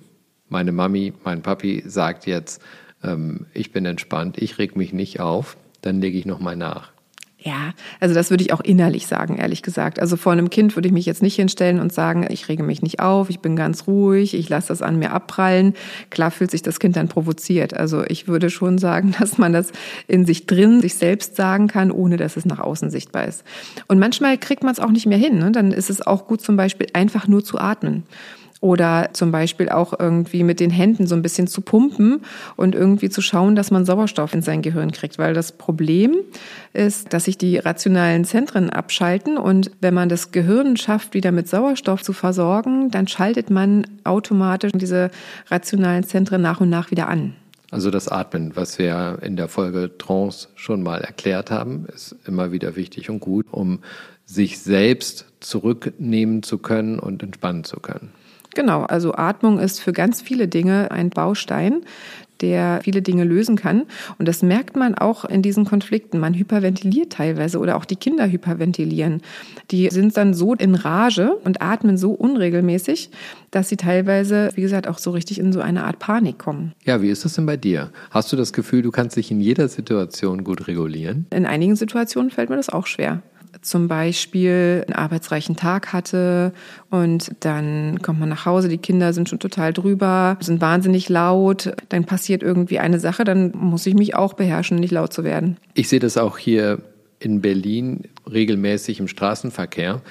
meine 0.50 0.71
Mami, 0.71 1.13
mein 1.23 1.44
Papi 1.44 1.83
sagt 1.85 2.25
jetzt, 2.25 2.59
ähm, 3.03 3.45
ich 3.53 3.71
bin 3.71 3.85
entspannt, 3.85 4.39
ich 4.39 4.57
reg 4.57 4.75
mich 4.75 4.94
nicht 4.94 5.19
auf, 5.19 5.57
dann 5.81 6.01
lege 6.01 6.17
ich 6.17 6.25
nochmal 6.25 6.56
nach. 6.56 6.94
Ja, 7.47 7.75
also 8.00 8.15
das 8.15 8.31
würde 8.31 8.44
ich 8.44 8.53
auch 8.53 8.62
innerlich 8.62 9.06
sagen, 9.06 9.38
ehrlich 9.38 9.62
gesagt. 9.62 10.00
Also 10.00 10.18
vor 10.18 10.31
einem 10.31 10.50
Kind 10.50 10.75
würde 10.75 10.88
ich 10.88 10.94
mich 10.94 11.06
jetzt 11.06 11.21
nicht 11.21 11.36
hinstellen 11.36 11.80
und 11.80 11.94
sagen, 11.94 12.25
ich 12.27 12.50
rege 12.50 12.63
mich 12.63 12.81
nicht 12.81 13.01
auf, 13.01 13.30
ich 13.30 13.39
bin 13.39 13.56
ganz 13.56 13.86
ruhig, 13.86 14.33
ich 14.33 14.50
lasse 14.50 14.69
das 14.69 14.81
an 14.81 14.97
mir 14.97 15.12
abprallen. 15.12 15.75
Klar 16.10 16.31
fühlt 16.31 16.50
sich 16.50 16.63
das 16.63 16.79
Kind 16.79 16.96
dann 16.96 17.08
provoziert. 17.08 17.75
Also 17.75 18.03
ich 18.08 18.27
würde 18.27 18.50
schon 18.50 18.79
sagen, 18.79 19.13
dass 19.19 19.38
man 19.38 19.53
das 19.53 19.72
in 20.08 20.25
sich 20.25 20.48
drin 20.48 20.81
sich 20.81 20.96
selbst 20.96 21.36
sagen 21.36 21.67
kann, 21.67 21.91
ohne 21.91 22.17
dass 22.17 22.36
es 22.36 22.46
nach 22.46 22.60
außen 22.60 22.89
sichtbar 22.89 23.25
ist. 23.25 23.43
Und 23.88 24.00
manchmal 24.00 24.39
kriegt 24.39 24.63
man 24.63 24.74
es 24.74 24.79
auch 24.79 24.89
nicht 24.89 25.05
mehr 25.05 25.19
hin. 25.19 25.38
Ne? 25.38 25.51
Dann 25.51 25.72
ist 25.72 25.91
es 25.91 26.01
auch 26.01 26.25
gut, 26.25 26.41
zum 26.41 26.58
Beispiel 26.58 26.88
einfach 26.93 27.27
nur 27.27 27.43
zu 27.43 27.60
atmen 27.60 28.05
oder 28.62 29.09
zum 29.13 29.31
Beispiel 29.31 29.69
auch 29.69 29.93
irgendwie 29.97 30.43
mit 30.43 30.59
den 30.59 30.71
Händen 30.71 31.07
so 31.07 31.15
ein 31.15 31.21
bisschen 31.21 31.47
zu 31.47 31.62
pumpen 31.62 32.21
und 32.55 32.74
irgendwie 32.74 33.09
zu 33.09 33.21
schauen, 33.21 33.55
dass 33.55 33.71
man 33.71 33.85
Sauerstoff 33.85 34.33
in 34.33 34.41
sein 34.41 34.62
Gehirn 34.62 34.91
kriegt. 34.91 35.17
Weil 35.17 35.33
das 35.33 35.51
Problem 35.51 36.15
ist, 36.74 37.13
dass 37.13 37.25
sich 37.25 37.38
die 37.38 37.57
rationalen 37.57 38.25
Zentren 38.25 38.69
abschalten 38.69 39.38
und 39.38 39.71
wenn 39.81 39.93
man 39.93 40.09
das 40.09 40.31
Gehirn 40.31 40.77
schafft, 40.77 41.13
wieder 41.13 41.31
mit 41.31 41.47
Sauerstoff 41.47 42.01
zu 42.01 42.13
versorgen, 42.13 42.89
dann 42.91 43.07
schaltet 43.07 43.50
man 43.50 43.85
automatisch 44.03 44.71
diese 44.74 45.12
rationalen 45.50 46.03
Zentren 46.03 46.41
nach 46.41 46.62
und 46.62 46.69
nach 46.69 46.91
wieder 46.91 47.07
an. 47.07 47.35
Also 47.71 47.91
das 47.91 48.07
Atmen, 48.07 48.55
was 48.55 48.79
wir 48.79 49.19
in 49.21 49.35
der 49.35 49.47
Folge 49.47 49.97
Trance 49.97 50.47
schon 50.55 50.81
mal 50.81 51.01
erklärt 51.01 51.51
haben, 51.51 51.85
ist 51.93 52.15
immer 52.25 52.51
wieder 52.51 52.75
wichtig 52.75 53.09
und 53.09 53.19
gut, 53.19 53.47
um 53.51 53.79
sich 54.25 54.59
selbst 54.59 55.25
zurücknehmen 55.39 56.41
zu 56.41 56.57
können 56.57 57.00
und 57.00 57.21
entspannen 57.21 57.63
zu 57.63 57.79
können. 57.79 58.12
Genau, 58.55 58.83
also 58.83 59.13
Atmung 59.13 59.59
ist 59.59 59.81
für 59.81 59.93
ganz 59.93 60.21
viele 60.21 60.47
Dinge 60.47 60.89
ein 60.89 61.09
Baustein, 61.09 61.81
der 62.41 62.79
viele 62.83 63.01
Dinge 63.01 63.24
lösen 63.24 63.55
kann. 63.55 63.83
Und 64.17 64.27
das 64.27 64.41
merkt 64.41 64.75
man 64.75 64.95
auch 64.95 65.25
in 65.25 65.41
diesen 65.41 65.65
Konflikten. 65.65 66.19
Man 66.19 66.33
hyperventiliert 66.33 67.12
teilweise 67.13 67.59
oder 67.59 67.75
auch 67.75 67.85
die 67.85 67.95
Kinder 67.95 68.29
hyperventilieren. 68.29 69.21
Die 69.71 69.89
sind 69.89 70.15
dann 70.17 70.33
so 70.33 70.53
in 70.53 70.75
Rage 70.75 71.35
und 71.43 71.62
atmen 71.62 71.97
so 71.97 72.12
unregelmäßig, 72.12 73.09
dass 73.51 73.69
sie 73.69 73.77
teilweise, 73.77 74.50
wie 74.55 74.62
gesagt, 74.62 74.88
auch 74.88 74.97
so 74.97 75.12
richtig 75.12 75.39
in 75.39 75.53
so 75.53 75.59
eine 75.59 75.83
Art 75.83 76.00
Panik 76.00 76.38
kommen. 76.38 76.74
Ja, 76.85 77.01
wie 77.01 77.09
ist 77.09 77.25
das 77.25 77.33
denn 77.33 77.45
bei 77.45 77.57
dir? 77.57 77.91
Hast 78.12 78.31
du 78.31 78.38
das 78.38 78.53
Gefühl, 78.53 78.81
du 78.81 78.91
kannst 78.91 79.17
dich 79.17 79.31
in 79.31 79.41
jeder 79.41 79.67
Situation 79.67 80.43
gut 80.43 80.67
regulieren? 80.67 81.27
In 81.31 81.45
einigen 81.45 81.75
Situationen 81.75 82.31
fällt 82.31 82.50
mir 82.50 82.57
das 82.57 82.69
auch 82.69 82.88
schwer 82.88 83.21
zum 83.65 83.88
Beispiel 83.88 84.84
einen 84.88 84.95
arbeitsreichen 84.95 85.55
Tag 85.55 85.91
hatte 85.93 86.53
und 86.89 87.31
dann 87.39 88.01
kommt 88.01 88.19
man 88.19 88.29
nach 88.29 88.45
Hause, 88.45 88.69
die 88.69 88.77
Kinder 88.77 89.13
sind 89.13 89.29
schon 89.29 89.39
total 89.39 89.74
drüber, 89.74 90.38
sind 90.39 90.62
wahnsinnig 90.62 91.10
laut, 91.10 91.74
dann 91.89 92.05
passiert 92.05 92.43
irgendwie 92.43 92.79
eine 92.79 93.00
Sache, 93.00 93.24
dann 93.24 93.51
muss 93.55 93.86
ich 93.86 93.95
mich 93.95 94.15
auch 94.15 94.34
beherrschen, 94.34 94.77
nicht 94.77 94.91
laut 94.91 95.13
zu 95.13 95.24
werden. 95.24 95.57
Ich 95.74 95.89
sehe 95.89 96.00
das 96.00 96.17
auch 96.17 96.38
hier 96.38 96.79
in 97.19 97.41
Berlin 97.41 98.03
regelmäßig 98.31 99.00
im 99.00 99.07
Straßenverkehr. 99.07 100.01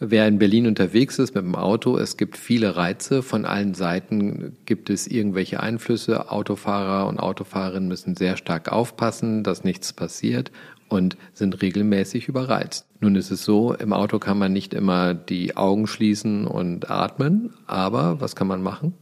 Wer 0.00 0.26
in 0.26 0.38
Berlin 0.38 0.66
unterwegs 0.66 1.18
ist 1.20 1.34
mit 1.36 1.44
dem 1.44 1.54
Auto, 1.54 1.96
es 1.96 2.16
gibt 2.16 2.36
viele 2.36 2.76
Reize. 2.76 3.22
Von 3.22 3.44
allen 3.44 3.74
Seiten 3.74 4.56
gibt 4.66 4.90
es 4.90 5.06
irgendwelche 5.06 5.60
Einflüsse. 5.60 6.30
Autofahrer 6.32 7.06
und 7.06 7.20
Autofahrerinnen 7.20 7.88
müssen 7.88 8.16
sehr 8.16 8.36
stark 8.36 8.72
aufpassen, 8.72 9.44
dass 9.44 9.62
nichts 9.62 9.92
passiert 9.92 10.50
und 10.94 11.16
sind 11.32 11.60
regelmäßig 11.60 12.28
überreizt. 12.28 12.86
Nun 13.00 13.16
ist 13.16 13.30
es 13.30 13.44
so, 13.44 13.74
im 13.74 13.92
Auto 13.92 14.18
kann 14.18 14.38
man 14.38 14.52
nicht 14.52 14.72
immer 14.74 15.14
die 15.14 15.56
Augen 15.56 15.86
schließen 15.86 16.46
und 16.46 16.90
atmen, 16.90 17.52
aber 17.66 18.20
was 18.20 18.36
kann 18.36 18.46
man 18.46 18.62
machen? 18.62 18.94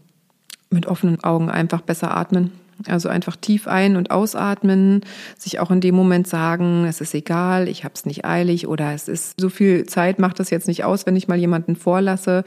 Mit 0.70 0.86
offenen 0.86 1.22
Augen 1.22 1.50
einfach 1.50 1.82
besser 1.82 2.16
atmen. 2.16 2.52
Also 2.88 3.08
einfach 3.08 3.36
tief 3.36 3.68
ein- 3.68 3.96
und 3.96 4.10
ausatmen, 4.10 5.02
sich 5.38 5.60
auch 5.60 5.70
in 5.70 5.80
dem 5.80 5.94
Moment 5.94 6.26
sagen, 6.26 6.84
es 6.86 7.00
ist 7.00 7.14
egal, 7.14 7.68
ich 7.68 7.84
habe 7.84 7.94
es 7.94 8.06
nicht 8.06 8.24
eilig 8.24 8.66
oder 8.66 8.92
es 8.92 9.06
ist 9.08 9.38
so 9.38 9.50
viel 9.50 9.86
Zeit 9.86 10.18
macht 10.18 10.40
das 10.40 10.50
jetzt 10.50 10.66
nicht 10.66 10.82
aus, 10.82 11.06
wenn 11.06 11.14
ich 11.14 11.28
mal 11.28 11.38
jemanden 11.38 11.76
vorlasse 11.76 12.44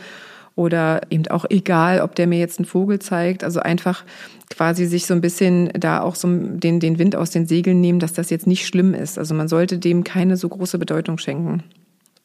oder 0.56 1.02
eben 1.10 1.28
auch 1.28 1.46
egal, 1.50 2.02
ob 2.02 2.16
der 2.16 2.28
mir 2.28 2.40
jetzt 2.40 2.60
einen 2.60 2.66
Vogel 2.66 3.00
zeigt. 3.00 3.44
Also 3.44 3.60
einfach 3.60 4.06
quasi 4.50 4.86
sich 4.86 5.06
so 5.06 5.14
ein 5.14 5.22
bisschen 5.22 5.70
da 5.74 6.02
auch 6.02 6.16
so 6.16 6.28
den, 6.30 6.80
den 6.80 6.98
Wind 6.98 7.16
aus 7.16 7.30
den 7.30 7.46
Segeln 7.46 7.82
nehmen, 7.82 8.00
dass 8.00 8.14
das 8.14 8.30
jetzt 8.30 8.48
nicht 8.48 8.66
schlimm 8.66 8.94
ist. 8.94 9.18
Also 9.18 9.34
man 9.34 9.48
sollte 9.48 9.78
dem 9.78 10.04
keine 10.04 10.38
so 10.38 10.48
große 10.48 10.80
Bedeutung 10.80 11.18
schenken. 11.18 11.64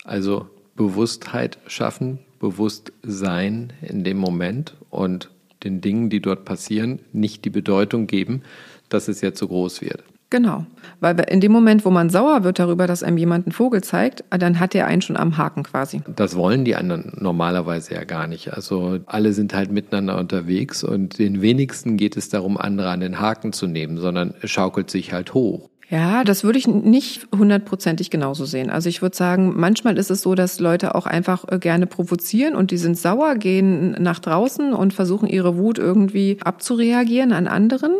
Also 0.05 0.47
Bewusstheit 0.77 1.59
schaffen, 1.67 2.21
bewusst 2.39 2.93
sein 3.03 3.73
in 3.83 4.05
dem 4.05 4.17
Moment 4.17 4.77
und 4.91 5.31
den 5.65 5.81
Dingen, 5.81 6.09
die 6.09 6.21
dort 6.21 6.45
passieren, 6.45 7.01
nicht 7.13 7.45
die 7.45 7.51
Bedeutung 7.51 8.07
geben, 8.07 8.43
dass 8.89 9.09
es 9.09 9.21
jetzt 9.21 9.39
so 9.39 9.49
groß 9.49 9.83
wird. 9.83 10.03
Genau, 10.31 10.65
weil 11.01 11.19
in 11.29 11.41
dem 11.41 11.51
Moment, 11.51 11.85
wo 11.85 11.91
man 11.91 12.09
sauer 12.09 12.45
wird 12.45 12.61
darüber, 12.61 12.87
dass 12.87 13.03
einem 13.03 13.19
jemand 13.19 13.47
einen 13.47 13.53
Vogel 13.53 13.83
zeigt, 13.83 14.23
dann 14.31 14.61
hat 14.61 14.77
er 14.77 14.87
einen 14.87 15.03
schon 15.03 15.17
am 15.17 15.37
Haken 15.37 15.65
quasi. 15.65 16.03
Das 16.15 16.37
wollen 16.37 16.65
die 16.65 16.77
anderen 16.77 17.13
normalerweise 17.19 17.95
ja 17.95 18.05
gar 18.05 18.29
nicht. 18.29 18.55
Also 18.55 19.01
alle 19.07 19.33
sind 19.33 19.55
halt 19.55 19.73
miteinander 19.73 20.17
unterwegs 20.17 20.85
und 20.85 21.19
den 21.19 21.43
wenigsten 21.43 21.97
geht 21.97 22.17
es 22.17 22.29
darum, 22.29 22.57
andere 22.57 22.91
an 22.91 23.01
den 23.01 23.19
Haken 23.19 23.53
zu 23.53 23.67
nehmen, 23.67 23.99
sondern 23.99 24.35
schaukelt 24.45 24.89
sich 24.89 25.13
halt 25.13 25.35
hoch. 25.35 25.69
Ja, 25.91 26.23
das 26.23 26.45
würde 26.45 26.61
ich 26.61 26.69
nicht 26.69 27.27
hundertprozentig 27.37 28.11
genauso 28.11 28.45
sehen. 28.45 28.71
Also 28.71 28.89
ich 28.89 29.03
würde 29.03 29.17
sagen, 29.17 29.55
manchmal 29.57 29.99
ist 29.99 30.13
es 30.13 30.23
so, 30.23 30.37
dass 30.37 30.61
Leute 30.61 30.95
auch 30.95 31.07
einfach 31.07 31.45
äh, 31.51 31.59
gerne 31.59 31.89
provozieren 31.89 32.55
und 32.55 32.71
die 32.71 32.77
sind 32.77 32.97
sauer, 32.97 33.35
gehen 33.35 33.97
nach 33.99 34.21
draußen 34.21 34.73
und 34.73 34.95
versuchen 34.95 35.27
ihre 35.27 35.57
Wut 35.57 35.79
irgendwie 35.79 36.39
abzureagieren 36.45 37.33
an 37.33 37.49
anderen. 37.49 37.95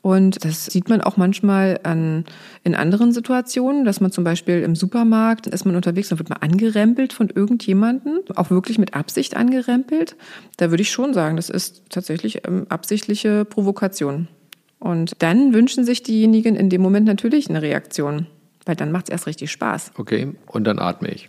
Und 0.00 0.44
das 0.44 0.66
sieht 0.66 0.88
man 0.88 1.00
auch 1.00 1.16
manchmal 1.16 1.80
an, 1.82 2.24
in 2.62 2.74
anderen 2.74 3.12
Situationen, 3.12 3.84
dass 3.84 4.00
man 4.00 4.12
zum 4.12 4.24
Beispiel 4.24 4.62
im 4.62 4.76
Supermarkt 4.76 5.46
ist 5.48 5.64
man 5.64 5.74
unterwegs, 5.74 6.08
dann 6.08 6.18
wird 6.18 6.28
man 6.28 6.38
angerempelt 6.38 7.12
von 7.12 7.30
irgendjemanden, 7.30 8.20
auch 8.36 8.50
wirklich 8.50 8.78
mit 8.78 8.94
Absicht 8.94 9.36
angerempelt. 9.36 10.16
Da 10.56 10.70
würde 10.70 10.82
ich 10.82 10.90
schon 10.90 11.14
sagen, 11.14 11.36
das 11.36 11.50
ist 11.50 11.82
tatsächlich 11.90 12.46
ähm, 12.46 12.66
absichtliche 12.68 13.44
Provokation. 13.44 14.28
Und 14.78 15.12
dann 15.18 15.52
wünschen 15.52 15.84
sich 15.84 16.04
diejenigen 16.04 16.54
in 16.54 16.70
dem 16.70 16.80
Moment 16.80 17.06
natürlich 17.06 17.50
eine 17.50 17.62
Reaktion, 17.62 18.26
weil 18.64 18.76
dann 18.76 18.92
macht 18.92 19.08
es 19.08 19.12
erst 19.12 19.26
richtig 19.26 19.50
Spaß. 19.50 19.92
Okay, 19.98 20.34
und 20.46 20.64
dann 20.64 20.78
atme 20.78 21.08
ich. 21.08 21.28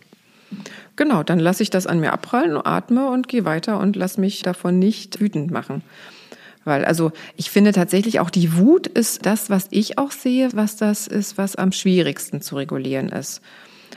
Genau, 0.95 1.23
dann 1.23 1.39
lasse 1.39 1.63
ich 1.63 1.69
das 1.69 1.87
an 1.87 1.99
mir 1.99 2.13
abprallen, 2.13 2.59
atme 2.63 3.09
und 3.09 3.27
gehe 3.27 3.45
weiter 3.45 3.79
und 3.79 3.95
lasse 3.95 4.19
mich 4.19 4.41
davon 4.41 4.77
nicht 4.77 5.19
wütend 5.19 5.49
machen. 5.49 5.81
Weil, 6.65 6.85
also 6.85 7.11
ich 7.35 7.49
finde 7.49 7.71
tatsächlich 7.71 8.19
auch 8.19 8.29
die 8.29 8.57
Wut 8.57 8.87
ist 8.87 9.25
das, 9.25 9.49
was 9.49 9.67
ich 9.71 9.97
auch 9.97 10.11
sehe, 10.11 10.49
was 10.53 10.75
das 10.75 11.07
ist, 11.07 11.37
was 11.37 11.55
am 11.55 11.71
schwierigsten 11.71 12.41
zu 12.41 12.55
regulieren 12.55 13.09
ist. 13.09 13.41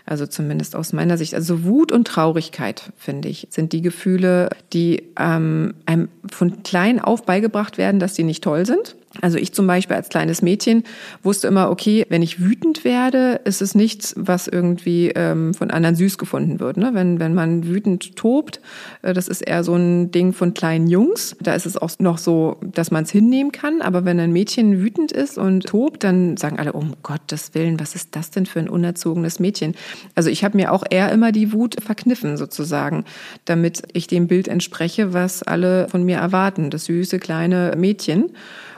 Also 0.04 0.26
zumindest 0.26 0.74
aus 0.74 0.92
meiner 0.92 1.16
Sicht. 1.16 1.34
Also 1.34 1.64
Wut 1.64 1.92
und 1.92 2.06
Traurigkeit, 2.06 2.92
finde 2.96 3.28
ich, 3.28 3.46
sind 3.50 3.72
die 3.72 3.82
Gefühle, 3.82 4.50
die 4.72 5.04
ähm, 5.18 5.74
einem 5.86 6.08
von 6.30 6.62
klein 6.62 7.00
auf 7.00 7.24
beigebracht 7.24 7.78
werden, 7.78 8.00
dass 8.00 8.14
die 8.14 8.24
nicht 8.24 8.42
toll 8.42 8.66
sind. 8.66 8.96
Also 9.20 9.38
ich 9.38 9.52
zum 9.52 9.66
Beispiel 9.66 9.96
als 9.96 10.08
kleines 10.08 10.40
Mädchen 10.40 10.84
wusste 11.22 11.48
immer, 11.48 11.70
okay, 11.70 12.06
wenn 12.08 12.22
ich 12.22 12.40
wütend 12.40 12.84
werde, 12.84 13.40
ist 13.44 13.60
es 13.60 13.74
nichts, 13.74 14.14
was 14.16 14.48
irgendwie 14.48 15.12
ähm, 15.14 15.52
von 15.52 15.70
anderen 15.70 15.96
süß 15.96 16.16
gefunden 16.16 16.60
wird. 16.60 16.78
Ne? 16.78 16.90
Wenn, 16.94 17.20
wenn 17.20 17.34
man 17.34 17.66
wütend 17.66 18.16
tobt, 18.16 18.60
äh, 19.02 19.12
das 19.12 19.28
ist 19.28 19.42
eher 19.42 19.64
so 19.64 19.74
ein 19.74 20.10
Ding 20.10 20.32
von 20.32 20.54
kleinen 20.54 20.86
Jungs. 20.86 21.36
Da 21.40 21.54
ist 21.54 21.66
es 21.66 21.76
auch 21.76 21.90
noch 21.98 22.16
so, 22.18 22.56
dass 22.62 22.90
man 22.90 23.04
es 23.04 23.10
hinnehmen 23.10 23.52
kann. 23.52 23.82
Aber 23.82 24.04
wenn 24.04 24.18
ein 24.18 24.32
Mädchen 24.32 24.80
wütend 24.80 25.12
ist 25.12 25.36
und 25.36 25.66
tobt, 25.66 26.04
dann 26.04 26.36
sagen 26.38 26.58
alle, 26.58 26.72
um 26.72 26.94
Gottes 27.02 27.54
Willen, 27.54 27.78
was 27.78 27.94
ist 27.94 28.16
das 28.16 28.30
denn 28.30 28.46
für 28.46 28.60
ein 28.60 28.68
unerzogenes 28.68 29.40
Mädchen? 29.40 29.74
Also 30.14 30.30
ich 30.30 30.42
habe 30.42 30.56
mir 30.56 30.72
auch 30.72 30.84
eher 30.88 31.12
immer 31.12 31.32
die 31.32 31.52
Wut 31.52 31.76
verkniffen 31.82 32.38
sozusagen, 32.38 33.04
damit 33.44 33.82
ich 33.92 34.06
dem 34.06 34.26
Bild 34.26 34.48
entspreche, 34.48 35.12
was 35.12 35.42
alle 35.42 35.88
von 35.88 36.02
mir 36.02 36.16
erwarten. 36.16 36.70
Das 36.70 36.86
süße 36.86 37.18
kleine 37.18 37.74
Mädchen. 37.76 38.30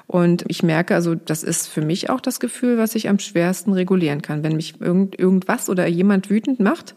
Und 0.07 0.45
ich 0.49 0.63
merke, 0.63 0.95
also 0.95 1.15
das 1.15 1.43
ist 1.43 1.67
für 1.69 1.83
mich 1.83 2.11
auch 2.11 2.21
das 2.21 2.41
Gefühl, 2.41 2.77
was 2.77 2.95
ich 2.95 3.09
am 3.09 3.19
schwersten 3.19 3.73
regulieren 3.73 4.23
kann. 4.23 4.43
Wenn 4.43 4.57
mich 4.57 4.81
irgend, 4.81 5.19
irgendwas 5.19 5.69
oder 5.69 5.87
jemand 5.87 6.31
wütend 6.31 6.61
macht, 6.61 6.95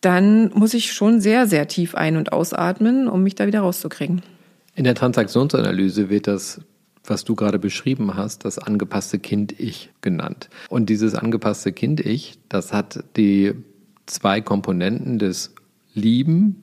dann 0.00 0.50
muss 0.54 0.74
ich 0.74 0.92
schon 0.92 1.20
sehr, 1.20 1.46
sehr 1.46 1.68
tief 1.68 1.94
ein- 1.94 2.16
und 2.16 2.32
ausatmen, 2.32 3.08
um 3.08 3.22
mich 3.22 3.34
da 3.34 3.46
wieder 3.46 3.60
rauszukriegen. 3.60 4.22
In 4.74 4.84
der 4.84 4.94
Transaktionsanalyse 4.94 6.08
wird 6.08 6.26
das, 6.26 6.60
was 7.04 7.24
du 7.24 7.34
gerade 7.34 7.58
beschrieben 7.58 8.14
hast, 8.14 8.44
das 8.44 8.58
angepasste 8.58 9.18
Kind-Ich 9.18 9.90
genannt. 10.00 10.48
Und 10.68 10.88
dieses 10.88 11.14
angepasste 11.14 11.72
Kind-Ich, 11.72 12.38
das 12.48 12.72
hat 12.72 13.04
die 13.16 13.52
zwei 14.06 14.40
Komponenten 14.40 15.18
des 15.18 15.54
lieben 15.94 16.60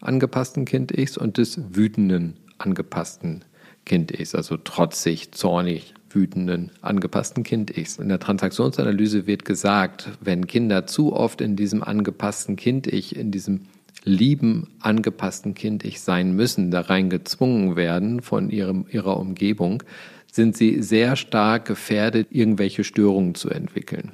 angepassten 0.00 0.64
Kind-Ichs 0.64 1.16
und 1.16 1.38
des 1.38 1.60
wütenden 1.74 2.34
angepassten 2.58 3.44
Kind-Ichs, 3.84 4.34
also 4.34 4.56
trotzig, 4.56 5.32
zornig, 5.32 5.94
wütenden, 6.10 6.70
angepassten 6.80 7.42
Kind-Ichs. 7.42 7.98
In 7.98 8.08
der 8.08 8.20
Transaktionsanalyse 8.20 9.26
wird 9.26 9.44
gesagt, 9.44 10.10
wenn 10.20 10.46
Kinder 10.46 10.86
zu 10.86 11.12
oft 11.12 11.40
in 11.40 11.56
diesem 11.56 11.82
angepassten 11.82 12.56
Kind-Ich, 12.56 13.16
in 13.16 13.30
diesem 13.30 13.62
lieben, 14.04 14.68
angepassten 14.80 15.54
Kind-Ich 15.54 16.00
sein 16.00 16.34
müssen, 16.34 16.70
da 16.70 16.80
rein 16.80 17.10
gezwungen 17.10 17.76
werden 17.76 18.20
von 18.20 18.50
ihrem, 18.50 18.86
ihrer 18.90 19.18
Umgebung, 19.18 19.82
sind 20.30 20.56
sie 20.56 20.82
sehr 20.82 21.16
stark 21.16 21.66
gefährdet, 21.66 22.28
irgendwelche 22.30 22.84
Störungen 22.84 23.34
zu 23.34 23.50
entwickeln. 23.50 24.12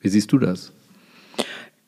Wie 0.00 0.08
siehst 0.08 0.32
du 0.32 0.38
das? 0.38 0.72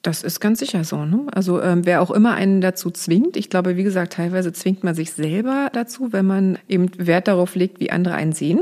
Das 0.02 0.22
ist 0.22 0.40
ganz 0.40 0.60
sicher 0.60 0.84
so. 0.84 1.04
Ne? 1.04 1.26
Also 1.32 1.60
ähm, 1.60 1.84
wer 1.84 2.00
auch 2.00 2.10
immer 2.10 2.34
einen 2.34 2.60
dazu 2.60 2.90
zwingt, 2.90 3.36
ich 3.36 3.50
glaube, 3.50 3.76
wie 3.76 3.82
gesagt, 3.82 4.12
teilweise 4.12 4.52
zwingt 4.52 4.84
man 4.84 4.94
sich 4.94 5.12
selber 5.12 5.70
dazu, 5.72 6.12
wenn 6.12 6.26
man 6.26 6.58
eben 6.68 6.90
Wert 6.98 7.28
darauf 7.28 7.54
legt, 7.56 7.80
wie 7.80 7.90
andere 7.90 8.14
einen 8.14 8.32
sehen. 8.32 8.60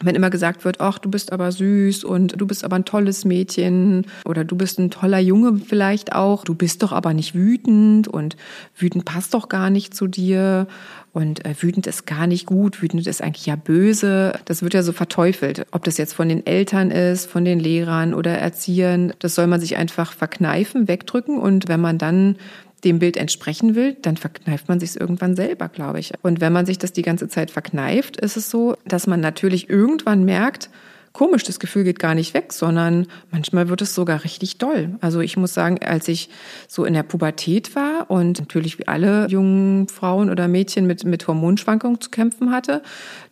Wenn 0.00 0.16
immer 0.16 0.30
gesagt 0.30 0.64
wird, 0.64 0.80
ach, 0.80 0.98
du 0.98 1.10
bist 1.10 1.32
aber 1.32 1.52
süß 1.52 2.02
und 2.04 2.40
du 2.40 2.46
bist 2.46 2.64
aber 2.64 2.76
ein 2.76 2.84
tolles 2.84 3.24
Mädchen 3.24 4.06
oder 4.24 4.44
du 4.44 4.56
bist 4.56 4.78
ein 4.78 4.90
toller 4.90 5.18
Junge 5.18 5.60
vielleicht 5.64 6.12
auch, 6.12 6.44
du 6.44 6.54
bist 6.54 6.82
doch 6.82 6.92
aber 6.92 7.14
nicht 7.14 7.34
wütend 7.34 8.08
und 8.08 8.36
wütend 8.76 9.04
passt 9.04 9.34
doch 9.34 9.48
gar 9.48 9.70
nicht 9.70 9.94
zu 9.94 10.08
dir 10.08 10.66
und 11.12 11.44
äh, 11.44 11.54
wütend 11.60 11.86
ist 11.86 12.06
gar 12.06 12.26
nicht 12.26 12.46
gut, 12.46 12.82
wütend 12.82 13.06
ist 13.06 13.22
eigentlich 13.22 13.46
ja 13.46 13.56
böse. 13.56 14.32
Das 14.46 14.62
wird 14.62 14.74
ja 14.74 14.82
so 14.82 14.92
verteufelt. 14.92 15.66
Ob 15.70 15.84
das 15.84 15.98
jetzt 15.98 16.14
von 16.14 16.28
den 16.28 16.46
Eltern 16.46 16.90
ist, 16.90 17.26
von 17.26 17.44
den 17.44 17.60
Lehrern 17.60 18.14
oder 18.14 18.38
Erziehern, 18.38 19.12
das 19.18 19.34
soll 19.34 19.46
man 19.46 19.60
sich 19.60 19.76
einfach 19.76 20.12
verkneifen, 20.12 20.88
wegdrücken. 20.88 21.38
Und 21.38 21.68
wenn 21.68 21.80
man 21.80 21.98
dann 21.98 22.36
dem 22.84 22.98
Bild 22.98 23.16
entsprechen 23.16 23.74
will, 23.74 23.96
dann 24.02 24.16
verkneift 24.16 24.68
man 24.68 24.80
sich 24.80 24.90
es 24.90 24.96
irgendwann 24.96 25.36
selber, 25.36 25.68
glaube 25.68 26.00
ich. 26.00 26.12
Und 26.22 26.40
wenn 26.40 26.52
man 26.52 26.66
sich 26.66 26.78
das 26.78 26.92
die 26.92 27.02
ganze 27.02 27.28
Zeit 27.28 27.50
verkneift, 27.50 28.16
ist 28.16 28.36
es 28.36 28.50
so, 28.50 28.76
dass 28.84 29.06
man 29.06 29.20
natürlich 29.20 29.70
irgendwann 29.70 30.24
merkt, 30.24 30.68
komisch, 31.12 31.44
das 31.44 31.60
Gefühl 31.60 31.84
geht 31.84 31.98
gar 31.98 32.14
nicht 32.14 32.34
weg, 32.34 32.52
sondern 32.52 33.06
manchmal 33.30 33.68
wird 33.68 33.82
es 33.82 33.94
sogar 33.94 34.24
richtig 34.24 34.58
doll. 34.58 34.96
Also 35.00 35.20
ich 35.20 35.36
muss 35.36 35.52
sagen, 35.52 35.78
als 35.84 36.08
ich 36.08 36.30
so 36.68 36.84
in 36.84 36.94
der 36.94 37.02
Pubertät 37.02 37.76
war 37.76 38.10
und 38.10 38.40
natürlich 38.40 38.78
wie 38.78 38.88
alle 38.88 39.26
jungen 39.28 39.88
Frauen 39.88 40.30
oder 40.30 40.48
Mädchen 40.48 40.86
mit, 40.86 41.04
mit 41.04 41.26
Hormonschwankungen 41.28 42.00
zu 42.00 42.10
kämpfen 42.10 42.50
hatte, 42.50 42.82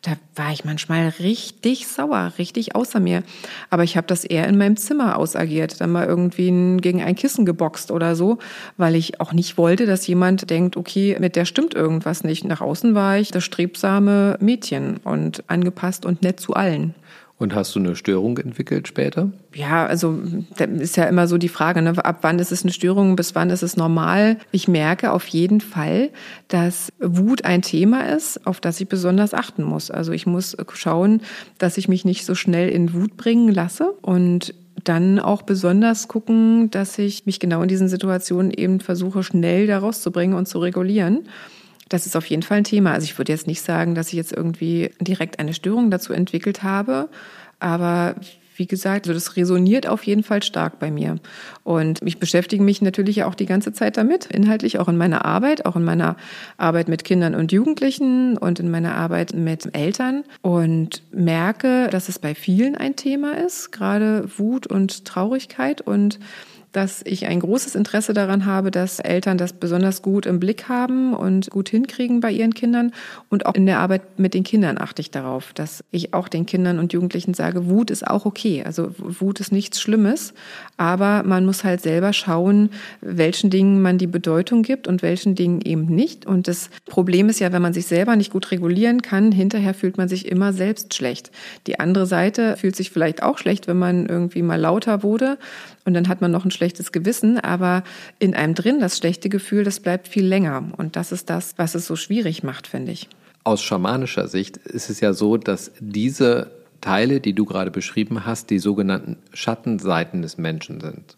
da 0.02 0.12
war 0.34 0.52
ich 0.52 0.64
manchmal 0.64 1.08
richtig 1.20 1.86
sauer, 1.86 2.32
richtig 2.38 2.74
außer 2.74 3.00
mir. 3.00 3.22
Aber 3.70 3.84
ich 3.84 3.96
habe 3.96 4.06
das 4.06 4.24
eher 4.24 4.46
in 4.46 4.58
meinem 4.58 4.76
Zimmer 4.76 5.16
ausagiert, 5.16 5.80
dann 5.80 5.92
mal 5.92 6.06
irgendwie 6.06 6.78
gegen 6.80 7.02
ein 7.02 7.14
Kissen 7.14 7.46
geboxt 7.46 7.90
oder 7.90 8.14
so, 8.14 8.38
weil 8.76 8.94
ich 8.94 9.20
auch 9.20 9.32
nicht 9.32 9.56
wollte, 9.58 9.86
dass 9.86 10.06
jemand 10.06 10.50
denkt, 10.50 10.76
okay, 10.76 11.16
mit 11.18 11.36
der 11.36 11.44
stimmt 11.44 11.74
irgendwas 11.74 12.24
nicht. 12.24 12.44
Nach 12.44 12.60
außen 12.60 12.94
war 12.94 13.18
ich 13.18 13.30
das 13.30 13.44
strebsame 13.44 14.36
Mädchen 14.40 14.98
und 14.98 15.44
angepasst 15.48 16.04
und 16.04 16.22
nett 16.22 16.40
zu 16.40 16.54
allen. 16.54 16.94
Und 17.40 17.54
hast 17.54 17.74
du 17.74 17.78
eine 17.78 17.96
Störung 17.96 18.36
entwickelt 18.36 18.86
später? 18.86 19.30
Ja, 19.54 19.86
also 19.86 20.20
ist 20.58 20.98
ja 20.98 21.04
immer 21.04 21.26
so 21.26 21.38
die 21.38 21.48
Frage, 21.48 21.80
ne, 21.80 21.92
ab 22.04 22.18
wann 22.20 22.38
ist 22.38 22.52
es 22.52 22.64
eine 22.64 22.72
Störung, 22.72 23.16
bis 23.16 23.34
wann 23.34 23.48
ist 23.48 23.62
es 23.62 23.78
normal. 23.78 24.36
Ich 24.52 24.68
merke 24.68 25.10
auf 25.10 25.26
jeden 25.28 25.62
Fall, 25.62 26.10
dass 26.48 26.92
Wut 26.98 27.46
ein 27.46 27.62
Thema 27.62 28.02
ist, 28.14 28.46
auf 28.46 28.60
das 28.60 28.78
ich 28.78 28.88
besonders 28.88 29.32
achten 29.32 29.62
muss. 29.62 29.90
Also 29.90 30.12
ich 30.12 30.26
muss 30.26 30.54
schauen, 30.74 31.22
dass 31.56 31.78
ich 31.78 31.88
mich 31.88 32.04
nicht 32.04 32.26
so 32.26 32.34
schnell 32.34 32.68
in 32.68 32.92
Wut 32.92 33.16
bringen 33.16 33.48
lasse 33.48 33.94
und 34.02 34.52
dann 34.84 35.18
auch 35.18 35.40
besonders 35.40 36.08
gucken, 36.08 36.70
dass 36.70 36.98
ich 36.98 37.24
mich 37.24 37.40
genau 37.40 37.62
in 37.62 37.68
diesen 37.68 37.88
Situationen 37.88 38.50
eben 38.50 38.80
versuche, 38.80 39.22
schnell 39.22 39.66
da 39.66 39.78
rauszubringen 39.78 40.36
und 40.36 40.46
zu 40.46 40.58
regulieren. 40.58 41.20
Das 41.90 42.06
ist 42.06 42.16
auf 42.16 42.24
jeden 42.26 42.42
Fall 42.42 42.58
ein 42.58 42.64
Thema. 42.64 42.92
Also 42.92 43.04
ich 43.04 43.18
würde 43.18 43.32
jetzt 43.32 43.46
nicht 43.46 43.60
sagen, 43.60 43.94
dass 43.94 44.08
ich 44.08 44.14
jetzt 44.14 44.32
irgendwie 44.32 44.90
direkt 45.00 45.38
eine 45.38 45.52
Störung 45.52 45.90
dazu 45.90 46.14
entwickelt 46.14 46.62
habe, 46.62 47.10
aber 47.58 48.14
wie 48.60 48.66
gesagt, 48.66 49.08
also 49.08 49.14
das 49.14 49.36
resoniert 49.36 49.88
auf 49.88 50.04
jeden 50.04 50.22
Fall 50.22 50.42
stark 50.42 50.78
bei 50.78 50.90
mir. 50.90 51.16
Und 51.64 51.98
ich 52.04 52.18
beschäftige 52.18 52.62
mich 52.62 52.82
natürlich 52.82 53.24
auch 53.24 53.34
die 53.34 53.46
ganze 53.46 53.72
Zeit 53.72 53.96
damit, 53.96 54.26
inhaltlich 54.26 54.78
auch 54.78 54.86
in 54.86 54.98
meiner 54.98 55.24
Arbeit, 55.24 55.64
auch 55.64 55.76
in 55.76 55.82
meiner 55.82 56.16
Arbeit 56.58 56.88
mit 56.88 57.02
Kindern 57.02 57.34
und 57.34 57.52
Jugendlichen 57.52 58.36
und 58.36 58.60
in 58.60 58.70
meiner 58.70 58.94
Arbeit 58.94 59.32
mit 59.32 59.74
Eltern 59.74 60.24
und 60.42 61.02
merke, 61.10 61.88
dass 61.90 62.10
es 62.10 62.18
bei 62.18 62.34
vielen 62.34 62.76
ein 62.76 62.96
Thema 62.96 63.32
ist, 63.38 63.72
gerade 63.72 64.28
Wut 64.36 64.66
und 64.66 65.06
Traurigkeit 65.06 65.80
und 65.80 66.20
dass 66.72 67.00
ich 67.04 67.26
ein 67.26 67.40
großes 67.40 67.74
Interesse 67.74 68.12
daran 68.12 68.46
habe, 68.46 68.70
dass 68.70 69.00
Eltern 69.00 69.38
das 69.38 69.52
besonders 69.52 70.02
gut 70.02 70.26
im 70.26 70.38
Blick 70.38 70.68
haben 70.68 71.14
und 71.14 71.50
gut 71.50 71.68
hinkriegen 71.68 72.20
bei 72.20 72.30
ihren 72.30 72.54
Kindern. 72.54 72.92
Und 73.28 73.46
auch 73.46 73.54
in 73.54 73.66
der 73.66 73.80
Arbeit 73.80 74.18
mit 74.18 74.34
den 74.34 74.44
Kindern 74.44 74.78
achte 74.78 75.02
ich 75.02 75.10
darauf, 75.10 75.52
dass 75.52 75.82
ich 75.90 76.14
auch 76.14 76.28
den 76.28 76.46
Kindern 76.46 76.78
und 76.78 76.92
Jugendlichen 76.92 77.34
sage, 77.34 77.68
Wut 77.68 77.90
ist 77.90 78.06
auch 78.06 78.24
okay. 78.24 78.62
Also 78.64 78.94
Wut 78.98 79.40
ist 79.40 79.50
nichts 79.52 79.80
Schlimmes, 79.80 80.32
aber 80.76 81.24
man 81.24 81.44
muss 81.44 81.64
halt 81.64 81.80
selber 81.80 82.12
schauen, 82.12 82.70
welchen 83.00 83.50
Dingen 83.50 83.82
man 83.82 83.98
die 83.98 84.06
Bedeutung 84.06 84.62
gibt 84.62 84.86
und 84.86 85.02
welchen 85.02 85.34
Dingen 85.34 85.60
eben 85.62 85.86
nicht. 85.86 86.24
Und 86.24 86.46
das 86.46 86.70
Problem 86.86 87.28
ist 87.28 87.40
ja, 87.40 87.52
wenn 87.52 87.62
man 87.62 87.72
sich 87.72 87.86
selber 87.86 88.14
nicht 88.14 88.30
gut 88.30 88.50
regulieren 88.52 89.02
kann, 89.02 89.32
hinterher 89.32 89.74
fühlt 89.74 89.96
man 89.96 90.08
sich 90.08 90.30
immer 90.30 90.52
selbst 90.52 90.94
schlecht. 90.94 91.32
Die 91.66 91.80
andere 91.80 92.06
Seite 92.06 92.56
fühlt 92.56 92.76
sich 92.76 92.90
vielleicht 92.90 93.22
auch 93.22 93.38
schlecht, 93.38 93.66
wenn 93.66 93.78
man 93.78 94.06
irgendwie 94.06 94.42
mal 94.42 94.60
lauter 94.60 95.02
wurde 95.02 95.38
und 95.84 95.94
dann 95.94 96.08
hat 96.08 96.20
man 96.20 96.30
noch 96.30 96.44
ein 96.44 96.50
schlechtes 96.60 96.92
Gewissen, 96.92 97.40
aber 97.40 97.84
in 98.18 98.34
einem 98.34 98.54
drin 98.54 98.80
das 98.80 98.98
schlechte 98.98 99.30
Gefühl, 99.30 99.64
das 99.64 99.80
bleibt 99.80 100.08
viel 100.08 100.26
länger 100.26 100.68
und 100.76 100.94
das 100.94 101.10
ist 101.10 101.30
das, 101.30 101.54
was 101.56 101.74
es 101.74 101.86
so 101.86 101.96
schwierig 101.96 102.42
macht, 102.42 102.66
finde 102.66 102.92
ich. 102.92 103.08
Aus 103.44 103.62
schamanischer 103.62 104.28
Sicht 104.28 104.58
ist 104.58 104.90
es 104.90 105.00
ja 105.00 105.14
so, 105.14 105.38
dass 105.38 105.72
diese 105.80 106.50
Teile, 106.82 107.20
die 107.20 107.32
du 107.32 107.46
gerade 107.46 107.70
beschrieben 107.70 108.26
hast, 108.26 108.50
die 108.50 108.58
sogenannten 108.58 109.16
Schattenseiten 109.32 110.20
des 110.20 110.36
Menschen 110.36 110.82
sind. 110.82 111.16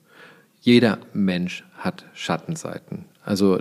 Jeder 0.60 0.98
Mensch 1.12 1.64
hat 1.76 2.04
Schattenseiten. 2.14 3.06
Also 3.24 3.60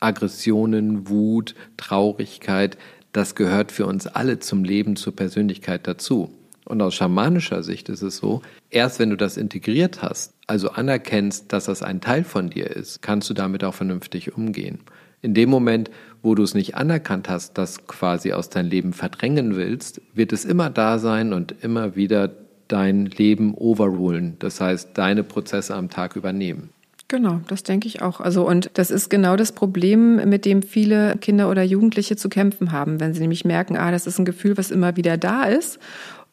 Aggressionen, 0.00 1.06
Wut, 1.10 1.54
Traurigkeit, 1.76 2.78
das 3.12 3.34
gehört 3.34 3.72
für 3.72 3.84
uns 3.84 4.06
alle 4.06 4.38
zum 4.38 4.64
Leben, 4.64 4.96
zur 4.96 5.14
Persönlichkeit 5.14 5.86
dazu. 5.86 6.32
Und 6.70 6.80
aus 6.82 6.94
schamanischer 6.94 7.64
Sicht 7.64 7.88
ist 7.88 8.00
es 8.00 8.18
so, 8.18 8.42
erst 8.70 9.00
wenn 9.00 9.10
du 9.10 9.16
das 9.16 9.36
integriert 9.36 10.02
hast, 10.02 10.34
also 10.46 10.70
anerkennst, 10.70 11.52
dass 11.52 11.64
das 11.64 11.82
ein 11.82 12.00
Teil 12.00 12.22
von 12.22 12.48
dir 12.48 12.70
ist, 12.70 13.02
kannst 13.02 13.28
du 13.28 13.34
damit 13.34 13.64
auch 13.64 13.74
vernünftig 13.74 14.36
umgehen. 14.36 14.78
In 15.20 15.34
dem 15.34 15.50
Moment, 15.50 15.90
wo 16.22 16.36
du 16.36 16.44
es 16.44 16.54
nicht 16.54 16.76
anerkannt 16.76 17.28
hast, 17.28 17.58
das 17.58 17.88
quasi 17.88 18.32
aus 18.32 18.50
deinem 18.50 18.70
Leben 18.70 18.92
verdrängen 18.92 19.56
willst, 19.56 20.00
wird 20.14 20.32
es 20.32 20.44
immer 20.44 20.70
da 20.70 21.00
sein 21.00 21.32
und 21.32 21.56
immer 21.60 21.96
wieder 21.96 22.30
dein 22.68 23.06
Leben 23.06 23.54
overrulen. 23.56 24.36
Das 24.38 24.60
heißt, 24.60 24.90
deine 24.94 25.24
Prozesse 25.24 25.74
am 25.74 25.90
Tag 25.90 26.14
übernehmen. 26.14 26.70
Genau, 27.08 27.40
das 27.48 27.64
denke 27.64 27.88
ich 27.88 28.02
auch. 28.02 28.20
Also 28.20 28.46
und 28.46 28.70
das 28.74 28.92
ist 28.92 29.10
genau 29.10 29.34
das 29.34 29.50
Problem, 29.50 30.28
mit 30.28 30.44
dem 30.44 30.62
viele 30.62 31.16
Kinder 31.20 31.50
oder 31.50 31.64
Jugendliche 31.64 32.14
zu 32.14 32.28
kämpfen 32.28 32.70
haben, 32.70 33.00
wenn 33.00 33.12
sie 33.12 33.20
nämlich 33.20 33.44
merken, 33.44 33.76
ah, 33.76 33.90
das 33.90 34.06
ist 34.06 34.20
ein 34.20 34.24
Gefühl, 34.24 34.56
was 34.56 34.70
immer 34.70 34.96
wieder 34.96 35.16
da 35.16 35.42
ist 35.42 35.80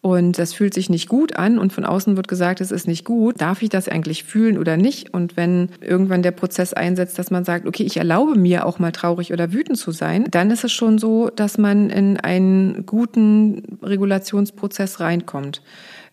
und 0.01 0.37
das 0.37 0.53
fühlt 0.53 0.73
sich 0.73 0.89
nicht 0.89 1.09
gut 1.09 1.35
an 1.35 1.57
und 1.57 1.73
von 1.73 1.83
außen 1.83 2.15
wird 2.15 2.27
gesagt, 2.27 2.61
es 2.61 2.71
ist 2.71 2.87
nicht 2.87 3.03
gut. 3.03 3.41
Darf 3.41 3.61
ich 3.61 3.69
das 3.69 3.89
eigentlich 3.89 4.23
fühlen 4.23 4.57
oder 4.57 4.77
nicht? 4.77 5.13
Und 5.13 5.35
wenn 5.35 5.69
irgendwann 5.81 6.21
der 6.21 6.31
Prozess 6.31 6.73
einsetzt, 6.73 7.17
dass 7.17 7.31
man 7.31 7.43
sagt, 7.43 7.65
okay, 7.65 7.83
ich 7.83 7.97
erlaube 7.97 8.35
mir 8.35 8.65
auch 8.65 8.79
mal 8.79 8.91
traurig 8.91 9.33
oder 9.33 9.51
wütend 9.51 9.77
zu 9.77 9.91
sein, 9.91 10.25
dann 10.29 10.51
ist 10.51 10.63
es 10.63 10.71
schon 10.71 10.97
so, 10.99 11.29
dass 11.29 11.57
man 11.57 11.89
in 11.89 12.17
einen 12.17 12.85
guten 12.85 13.79
Regulationsprozess 13.81 14.99
reinkommt, 14.99 15.61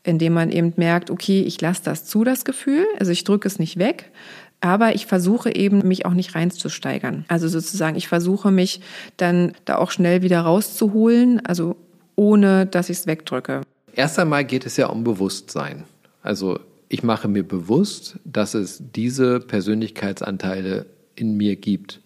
indem 0.02 0.32
man 0.32 0.50
eben 0.50 0.72
merkt, 0.76 1.10
okay, 1.10 1.42
ich 1.42 1.60
lasse 1.60 1.82
das 1.84 2.06
zu, 2.06 2.24
das 2.24 2.44
Gefühl, 2.44 2.86
also 2.98 3.12
ich 3.12 3.24
drücke 3.24 3.46
es 3.46 3.58
nicht 3.58 3.78
weg, 3.78 4.10
aber 4.60 4.94
ich 4.94 5.04
versuche 5.04 5.54
eben, 5.54 5.86
mich 5.86 6.06
auch 6.06 6.14
nicht 6.14 6.34
reinzusteigern. 6.34 7.26
Also 7.28 7.48
sozusagen, 7.48 7.96
ich 7.96 8.08
versuche 8.08 8.50
mich 8.50 8.80
dann 9.18 9.52
da 9.66 9.76
auch 9.76 9.90
schnell 9.90 10.22
wieder 10.22 10.40
rauszuholen, 10.40 11.44
also 11.44 11.76
ohne 12.16 12.64
dass 12.64 12.88
ich 12.88 12.98
es 12.98 13.06
wegdrücke. 13.06 13.60
Erst 13.96 14.18
einmal 14.18 14.44
geht 14.44 14.66
es 14.66 14.76
ja 14.76 14.88
um 14.88 15.04
Bewusstsein. 15.04 15.84
Also 16.22 16.58
ich 16.88 17.02
mache 17.02 17.28
mir 17.28 17.44
bewusst, 17.44 18.18
dass 18.24 18.54
es 18.54 18.82
diese 18.94 19.40
Persönlichkeitsanteile 19.40 20.86
in 21.14 21.36
mir 21.36 21.56
gibt. 21.56 22.00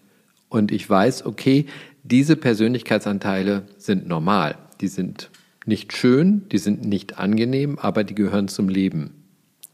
Und 0.49 0.71
ich 0.71 0.89
weiß, 0.89 1.25
okay, 1.25 1.65
diese 2.03 2.35
Persönlichkeitsanteile 2.35 3.63
sind 3.77 4.07
normal. 4.07 4.55
Die 4.81 4.87
sind 4.87 5.29
nicht 5.65 5.93
schön, 5.93 6.47
die 6.51 6.57
sind 6.57 6.85
nicht 6.85 7.17
angenehm, 7.17 7.77
aber 7.79 8.03
die 8.03 8.15
gehören 8.15 8.47
zum 8.47 8.69
Leben. 8.69 9.23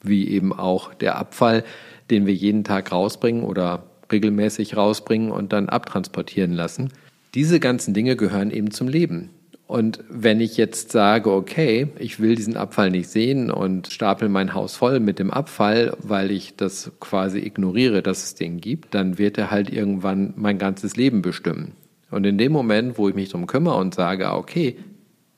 Wie 0.01 0.28
eben 0.28 0.54
auch 0.54 0.93
der 0.93 1.17
Abfall, 1.17 1.63
den 2.10 2.25
wir 2.25 2.34
jeden 2.34 2.63
Tag 2.63 2.91
rausbringen 2.91 3.43
oder 3.43 3.84
regelmäßig 4.12 4.78
rausbringen 4.78 5.32
und 5.32 5.54
dann 5.54 5.69
abtransportieren 5.69 6.51
lassen. 6.51 6.91
Diese 7.34 7.60
ganzen 7.60 7.93
Dinge 7.93 8.15
gehören 8.15 8.51
eben 8.51 8.71
zum 8.71 8.88
Leben. 8.88 9.32
Und 9.67 10.04
wenn 10.10 10.41
ich 10.41 10.58
jetzt 10.58 10.91
sage, 10.91 11.32
okay, 11.32 11.88
ich 11.97 12.19
will 12.19 12.36
diesen 12.36 12.56
Abfall 12.56 12.91
nicht 12.91 13.10
sehen 13.10 13.49
und 13.49 13.88
stapel 13.88 14.30
mein 14.30 14.54
Haus 14.54 14.75
voll 14.75 14.99
mit 14.99 15.17
dem 15.17 15.32
Abfall, 15.32 15.97
weil 15.99 16.30
ich 16.30 16.56
das 16.56 16.91
quasi 16.99 17.39
ignoriere, 17.39 18.04
dass 18.04 18.23
es 18.23 18.36
den 18.36 18.62
gibt, 18.62 18.93
dann 18.93 19.17
wird 19.17 19.39
er 19.39 19.49
halt 19.49 19.71
irgendwann 19.71 20.34
mein 20.36 20.60
ganzes 20.60 20.95
Leben 20.95 21.23
bestimmen. 21.23 21.71
Und 22.12 22.25
in 22.25 22.38
dem 22.38 22.51
Moment, 22.51 22.99
wo 22.99 23.10
ich 23.10 23.15
mich 23.15 23.30
darum 23.30 23.47
kümmere 23.47 23.78
und 23.78 23.95
sage, 23.95 24.32
okay, 24.32 24.78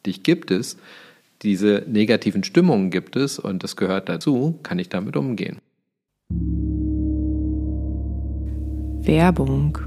dich 0.06 0.24
gibt 0.24 0.52
es, 0.52 0.78
diese 1.42 1.84
negativen 1.88 2.44
Stimmungen 2.44 2.92
gibt 2.92 3.16
es 3.16 3.40
und 3.40 3.64
das 3.64 3.78
gehört 3.78 4.10
dazu, 4.10 4.60
kann 4.62 4.78
ich 4.78 4.90
damit 4.90 5.16
umgehen. 5.16 5.60
Werbung 9.06 9.78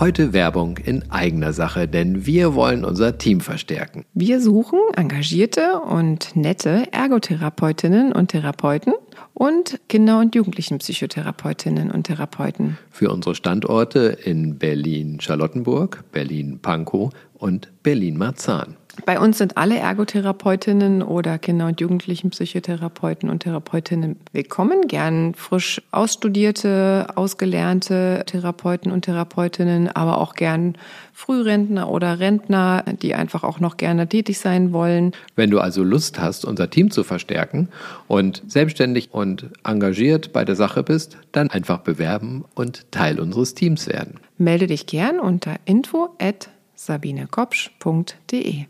Heute 0.00 0.32
Werbung 0.32 0.78
in 0.78 1.08
eigener 1.12 1.52
Sache, 1.52 1.86
denn 1.86 2.26
wir 2.26 2.54
wollen 2.56 2.84
unser 2.84 3.16
Team 3.16 3.40
verstärken. 3.40 4.04
Wir 4.12 4.40
suchen 4.40 4.80
engagierte 4.96 5.78
und 5.78 6.34
nette 6.34 6.92
Ergotherapeutinnen 6.92 8.12
und 8.12 8.32
Therapeuten 8.32 8.94
und 9.34 9.80
Kinder- 9.88 10.18
und 10.18 10.34
Jugendlichenpsychotherapeutinnen 10.34 11.92
und 11.92 12.08
Therapeuten. 12.08 12.76
Für 12.90 13.12
unsere 13.12 13.36
Standorte 13.36 14.18
in 14.24 14.58
Berlin-Charlottenburg, 14.58 16.02
Berlin-Pankow 16.10 17.12
und 17.34 17.70
Berlin-Marzahn. 17.84 18.76
Bei 19.06 19.18
uns 19.18 19.38
sind 19.38 19.56
alle 19.56 19.76
Ergotherapeutinnen 19.76 21.02
oder 21.02 21.38
Kinder- 21.38 21.66
und 21.66 21.80
Jugendlichenpsychotherapeuten 21.80 23.28
und 23.28 23.40
Therapeutinnen 23.40 24.16
willkommen. 24.32 24.86
Gern 24.86 25.34
frisch 25.34 25.82
ausstudierte, 25.90 27.08
ausgelernte 27.14 28.22
Therapeuten 28.26 28.92
und 28.92 29.02
Therapeutinnen, 29.02 29.88
aber 29.88 30.18
auch 30.18 30.34
gern 30.34 30.76
Frührentner 31.12 31.90
oder 31.90 32.20
Rentner, 32.20 32.84
die 33.02 33.14
einfach 33.14 33.42
auch 33.42 33.60
noch 33.60 33.76
gerne 33.76 34.08
tätig 34.08 34.38
sein 34.38 34.72
wollen. 34.72 35.12
Wenn 35.34 35.50
du 35.50 35.58
also 35.58 35.82
Lust 35.82 36.20
hast, 36.20 36.44
unser 36.44 36.70
Team 36.70 36.90
zu 36.90 37.04
verstärken 37.04 37.68
und 38.06 38.42
selbstständig 38.46 39.08
und 39.12 39.50
engagiert 39.64 40.32
bei 40.32 40.44
der 40.44 40.56
Sache 40.56 40.82
bist, 40.82 41.18
dann 41.32 41.50
einfach 41.50 41.78
bewerben 41.78 42.44
und 42.54 42.90
Teil 42.92 43.18
unseres 43.18 43.54
Teams 43.54 43.88
werden. 43.88 44.20
Melde 44.38 44.66
dich 44.66 44.86
gern 44.86 45.18
unter 45.20 45.56
info 45.64 46.10
at 46.18 46.48
sabinekopsch.de. 46.76 48.66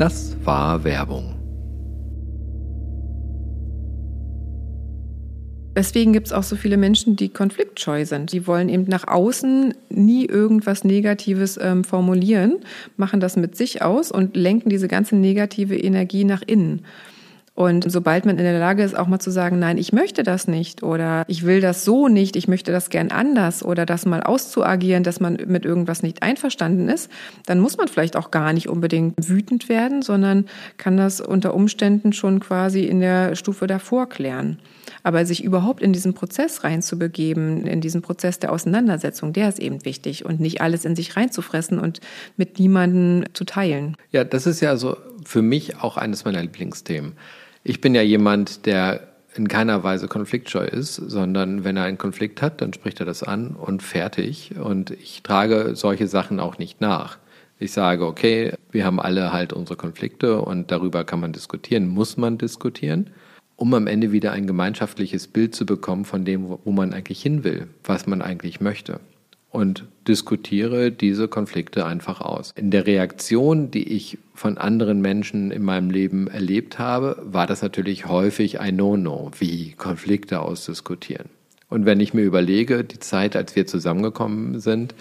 Das 0.00 0.34
war 0.44 0.82
Werbung. 0.82 1.34
Deswegen 5.76 6.12
gibt 6.14 6.26
es 6.26 6.32
auch 6.32 6.42
so 6.42 6.56
viele 6.56 6.76
Menschen, 6.76 7.16
die 7.16 7.28
konfliktscheu 7.28 8.04
sind. 8.04 8.32
Die 8.32 8.46
wollen 8.46 8.68
eben 8.68 8.84
nach 8.84 9.06
außen 9.06 9.74
nie 9.90 10.24
irgendwas 10.24 10.84
Negatives 10.84 11.58
ähm, 11.62 11.84
formulieren, 11.84 12.60
machen 12.96 13.20
das 13.20 13.36
mit 13.36 13.56
sich 13.56 13.82
aus 13.82 14.10
und 14.10 14.36
lenken 14.36 14.70
diese 14.70 14.88
ganze 14.88 15.16
negative 15.16 15.76
Energie 15.76 16.24
nach 16.24 16.42
innen. 16.46 16.82
Und 17.54 17.90
sobald 17.90 18.24
man 18.24 18.38
in 18.38 18.44
der 18.44 18.58
Lage 18.58 18.82
ist, 18.82 18.96
auch 18.96 19.06
mal 19.06 19.18
zu 19.18 19.30
sagen, 19.30 19.58
nein, 19.58 19.76
ich 19.76 19.92
möchte 19.92 20.22
das 20.22 20.46
nicht 20.46 20.82
oder 20.82 21.24
ich 21.26 21.44
will 21.44 21.60
das 21.60 21.84
so 21.84 22.08
nicht, 22.08 22.36
ich 22.36 22.48
möchte 22.48 22.72
das 22.72 22.90
gern 22.90 23.10
anders 23.10 23.62
oder 23.62 23.84
das 23.84 24.06
mal 24.06 24.22
auszuagieren, 24.22 25.02
dass 25.02 25.20
man 25.20 25.36
mit 25.46 25.66
irgendwas 25.66 26.02
nicht 26.02 26.22
einverstanden 26.22 26.88
ist, 26.88 27.10
dann 27.46 27.60
muss 27.60 27.76
man 27.76 27.88
vielleicht 27.88 28.16
auch 28.16 28.30
gar 28.30 28.52
nicht 28.52 28.68
unbedingt 28.68 29.28
wütend 29.28 29.68
werden, 29.68 30.00
sondern 30.00 30.46
kann 30.78 30.96
das 30.96 31.20
unter 31.20 31.52
Umständen 31.52 32.12
schon 32.12 32.40
quasi 32.40 32.84
in 32.84 33.00
der 33.00 33.34
Stufe 33.34 33.66
davor 33.66 34.08
klären. 34.08 34.58
Aber 35.02 35.26
sich 35.26 35.44
überhaupt 35.44 35.82
in 35.82 35.92
diesen 35.92 36.14
Prozess 36.14 36.64
reinzubegeben, 36.64 37.66
in 37.66 37.80
diesen 37.80 38.00
Prozess 38.00 38.38
der 38.38 38.52
Auseinandersetzung, 38.52 39.32
der 39.32 39.48
ist 39.48 39.58
eben 39.58 39.84
wichtig 39.84 40.24
und 40.24 40.40
nicht 40.40 40.60
alles 40.60 40.84
in 40.84 40.96
sich 40.96 41.16
reinzufressen 41.16 41.78
und 41.78 42.00
mit 42.36 42.58
niemandem 42.58 43.24
zu 43.34 43.44
teilen. 43.44 43.96
Ja, 44.12 44.24
das 44.24 44.46
ist 44.46 44.60
ja 44.60 44.76
so 44.76 44.96
für 45.30 45.42
mich 45.42 45.76
auch 45.76 45.96
eines 45.96 46.24
meiner 46.24 46.42
Lieblingsthemen. 46.42 47.12
Ich 47.62 47.80
bin 47.80 47.94
ja 47.94 48.02
jemand, 48.02 48.66
der 48.66 49.06
in 49.36 49.46
keiner 49.46 49.84
Weise 49.84 50.08
konfliktscheu 50.08 50.64
ist, 50.64 50.96
sondern 50.96 51.62
wenn 51.62 51.76
er 51.76 51.84
einen 51.84 51.98
Konflikt 51.98 52.42
hat, 52.42 52.60
dann 52.60 52.72
spricht 52.72 52.98
er 52.98 53.06
das 53.06 53.22
an 53.22 53.54
und 53.54 53.80
fertig. 53.80 54.56
Und 54.60 54.90
ich 54.90 55.22
trage 55.22 55.76
solche 55.76 56.08
Sachen 56.08 56.40
auch 56.40 56.58
nicht 56.58 56.80
nach. 56.80 57.18
Ich 57.60 57.70
sage, 57.70 58.06
okay, 58.06 58.54
wir 58.72 58.84
haben 58.84 58.98
alle 58.98 59.32
halt 59.32 59.52
unsere 59.52 59.76
Konflikte 59.76 60.40
und 60.40 60.72
darüber 60.72 61.04
kann 61.04 61.20
man 61.20 61.32
diskutieren, 61.32 61.86
muss 61.86 62.16
man 62.16 62.36
diskutieren, 62.36 63.10
um 63.54 63.72
am 63.74 63.86
Ende 63.86 64.10
wieder 64.10 64.32
ein 64.32 64.48
gemeinschaftliches 64.48 65.28
Bild 65.28 65.54
zu 65.54 65.64
bekommen 65.64 66.06
von 66.06 66.24
dem, 66.24 66.48
wo 66.64 66.72
man 66.72 66.92
eigentlich 66.92 67.22
hin 67.22 67.44
will, 67.44 67.68
was 67.84 68.08
man 68.08 68.20
eigentlich 68.20 68.60
möchte 68.60 68.98
und 69.50 69.84
diskutiere 70.06 70.90
diese 70.90 71.28
Konflikte 71.28 71.84
einfach 71.84 72.20
aus. 72.20 72.52
In 72.56 72.70
der 72.70 72.86
Reaktion, 72.86 73.70
die 73.70 73.88
ich 73.92 74.18
von 74.34 74.58
anderen 74.58 75.00
Menschen 75.00 75.50
in 75.50 75.62
meinem 75.62 75.90
Leben 75.90 76.28
erlebt 76.28 76.78
habe, 76.78 77.20
war 77.24 77.46
das 77.46 77.62
natürlich 77.62 78.06
häufig 78.06 78.60
ein 78.60 78.76
No-No, 78.76 79.30
wie 79.38 79.72
Konflikte 79.72 80.40
ausdiskutieren. 80.40 81.28
Und 81.68 81.84
wenn 81.84 82.00
ich 82.00 82.14
mir 82.14 82.22
überlege, 82.22 82.84
die 82.84 82.98
Zeit, 82.98 83.36
als 83.36 83.54
wir 83.54 83.66
zusammengekommen 83.66 84.60
sind, 84.60 84.94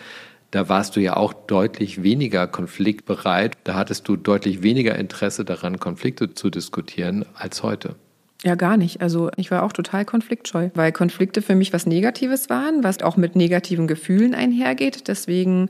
da 0.52 0.68
warst 0.68 0.96
du 0.96 1.00
ja 1.00 1.16
auch 1.16 1.34
deutlich 1.34 2.02
weniger 2.02 2.48
konfliktbereit, 2.48 3.58
da 3.64 3.76
hattest 3.76 4.08
du 4.08 4.16
deutlich 4.16 4.64
weniger 4.64 4.96
Interesse 4.96 5.46
daran, 5.46 5.80
Konflikte 5.80 6.34
zu 6.34 6.50
diskutieren 6.50 7.26
als 7.36 7.62
heute. 7.62 7.96
Ja, 8.46 8.56
gar 8.56 8.78
nicht. 8.78 9.02
Also 9.02 9.30
ich 9.36 9.52
war 9.52 9.64
auch 9.64 9.74
total 9.74 10.06
konfliktscheu, 10.06 10.70
weil 10.74 10.94
Konflikte 10.94 11.42
für 11.42 11.56
mich 11.56 11.74
was 11.74 11.86
Negatives 11.86 12.50
waren, 12.50 12.86
was 12.86 13.02
auch 13.02 13.18
mit 13.18 13.36
negativen 13.36 13.86
Gefühlen 13.86 14.34
einhergeht. 14.34 15.10
Deswegen 15.10 15.70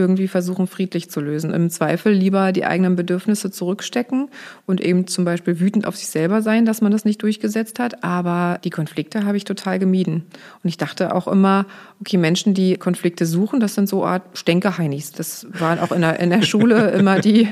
irgendwie 0.00 0.28
versuchen, 0.28 0.66
friedlich 0.66 1.10
zu 1.10 1.20
lösen. 1.20 1.52
Im 1.52 1.70
Zweifel 1.70 2.12
lieber 2.12 2.52
die 2.52 2.64
eigenen 2.64 2.96
Bedürfnisse 2.96 3.50
zurückstecken 3.50 4.28
und 4.66 4.80
eben 4.80 5.06
zum 5.06 5.24
Beispiel 5.24 5.60
wütend 5.60 5.86
auf 5.86 5.96
sich 5.96 6.08
selber 6.08 6.42
sein, 6.42 6.64
dass 6.64 6.80
man 6.80 6.90
das 6.90 7.04
nicht 7.04 7.22
durchgesetzt 7.22 7.78
hat. 7.78 8.02
Aber 8.02 8.58
die 8.64 8.70
Konflikte 8.70 9.24
habe 9.24 9.36
ich 9.36 9.44
total 9.44 9.78
gemieden. 9.78 10.26
Und 10.64 10.68
ich 10.68 10.76
dachte 10.76 11.14
auch 11.14 11.28
immer, 11.28 11.66
okay, 12.00 12.16
Menschen, 12.16 12.54
die 12.54 12.76
Konflikte 12.76 13.26
suchen, 13.26 13.60
das 13.60 13.74
sind 13.74 13.88
so 13.88 14.04
Art 14.04 14.22
Stänkeheinis. 14.32 15.12
Das 15.12 15.46
waren 15.52 15.78
auch 15.78 15.92
in 15.92 16.00
der, 16.00 16.18
in 16.18 16.30
der 16.30 16.42
Schule 16.42 16.90
immer 16.98 17.20
die 17.20 17.48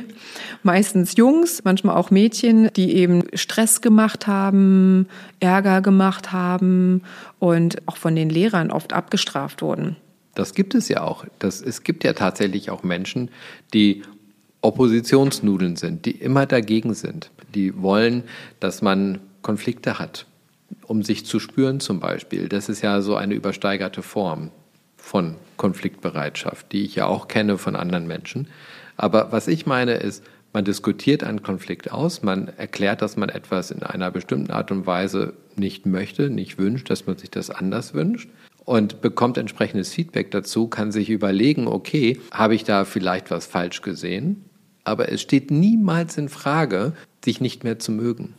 meistens 0.65 1.17
Jungs, 1.17 1.63
manchmal 1.65 1.97
auch 1.97 2.11
Mädchen, 2.11 2.71
die 2.75 2.97
eben 2.97 3.25
Stress 3.35 3.81
gemacht 3.81 4.27
haben 4.27 4.39
haben, 4.49 5.09
Ärger 5.41 5.81
gemacht 5.83 6.33
haben 6.33 7.03
und 7.39 7.87
auch 7.87 7.97
von 7.97 8.17
den 8.17 8.31
Lehrern 8.31 8.71
oft 8.71 8.93
abgestraft 8.93 9.63
wurden. 9.63 9.97
Das 10.39 10.55
gibt 10.55 10.77
es 10.77 10.89
ja 10.89 11.03
auch. 11.03 11.25
Das, 11.41 11.61
es 11.61 11.83
gibt 11.83 12.05
ja 12.05 12.13
tatsächlich 12.13 12.71
auch 12.71 12.85
Menschen, 12.85 13.29
die 13.75 14.03
Oppositionsnudeln 14.61 15.75
sind, 15.75 16.07
die 16.07 16.13
immer 16.13 16.47
dagegen 16.47 16.95
sind. 16.95 17.33
Die 17.57 17.83
wollen, 17.83 18.23
dass 18.61 18.81
man 18.81 19.19
Konflikte 19.43 19.99
hat, 19.99 20.27
um 20.87 21.03
sich 21.03 21.27
zu 21.27 21.41
spüren 21.41 21.81
zum 21.81 21.99
Beispiel. 21.99 22.49
Das 22.49 22.69
ist 22.69 22.83
ja 22.83 23.01
so 23.01 23.17
eine 23.17 23.35
übersteigerte 23.35 24.01
Form 24.01 24.53
von 24.97 25.35
Konfliktbereitschaft, 25.57 26.71
die 26.71 26.85
ich 26.85 26.95
ja 26.95 27.07
auch 27.07 27.27
kenne 27.27 27.59
von 27.59 27.75
anderen 27.75 28.07
Menschen. 28.07 28.47
Aber 28.97 29.33
was 29.33 29.49
ich 29.49 29.67
meine 29.67 29.95
ist, 29.95 30.23
man 30.53 30.65
diskutiert 30.65 31.25
einen 31.25 31.43
Konflikt 31.43 31.91
aus, 31.91 32.23
man 32.23 32.47
erklärt, 32.57 33.03
dass 33.03 33.17
man 33.17 33.29
etwas 33.29 33.73
in 33.73 33.83
einer 33.83 34.13
bestimmten 34.13 34.53
Art 34.53 34.71
und 34.71 34.87
Weise 34.87 35.33
nicht 35.57 35.85
möchte, 35.85 36.31
nicht 36.31 36.59
wünscht, 36.59 36.91
dass 36.91 37.07
man 37.07 37.19
sich 37.19 37.31
das 37.33 37.51
anders 37.51 37.93
wünscht 37.93 38.29
und 38.69 39.01
bekommt 39.01 39.39
entsprechendes 39.39 39.95
Feedback 39.95 40.31
dazu, 40.31 40.69
kann 40.69 40.93
sich 40.93 41.09
überlegen, 41.09 41.67
okay, 41.67 42.21
habe 42.31 42.55
ich 42.55 42.65
da 42.65 42.85
vielleicht 42.85 43.31
was 43.31 43.47
falsch 43.47 43.81
gesehen? 43.81 44.45
Aber 44.85 45.11
es 45.11 45.23
steht 45.23 45.51
niemals 45.51 46.19
in 46.19 46.29
Frage, 46.29 46.93
sich 47.25 47.41
nicht 47.41 47.65
mehr 47.65 47.79
zu 47.79 47.93
mögen. 47.93 48.35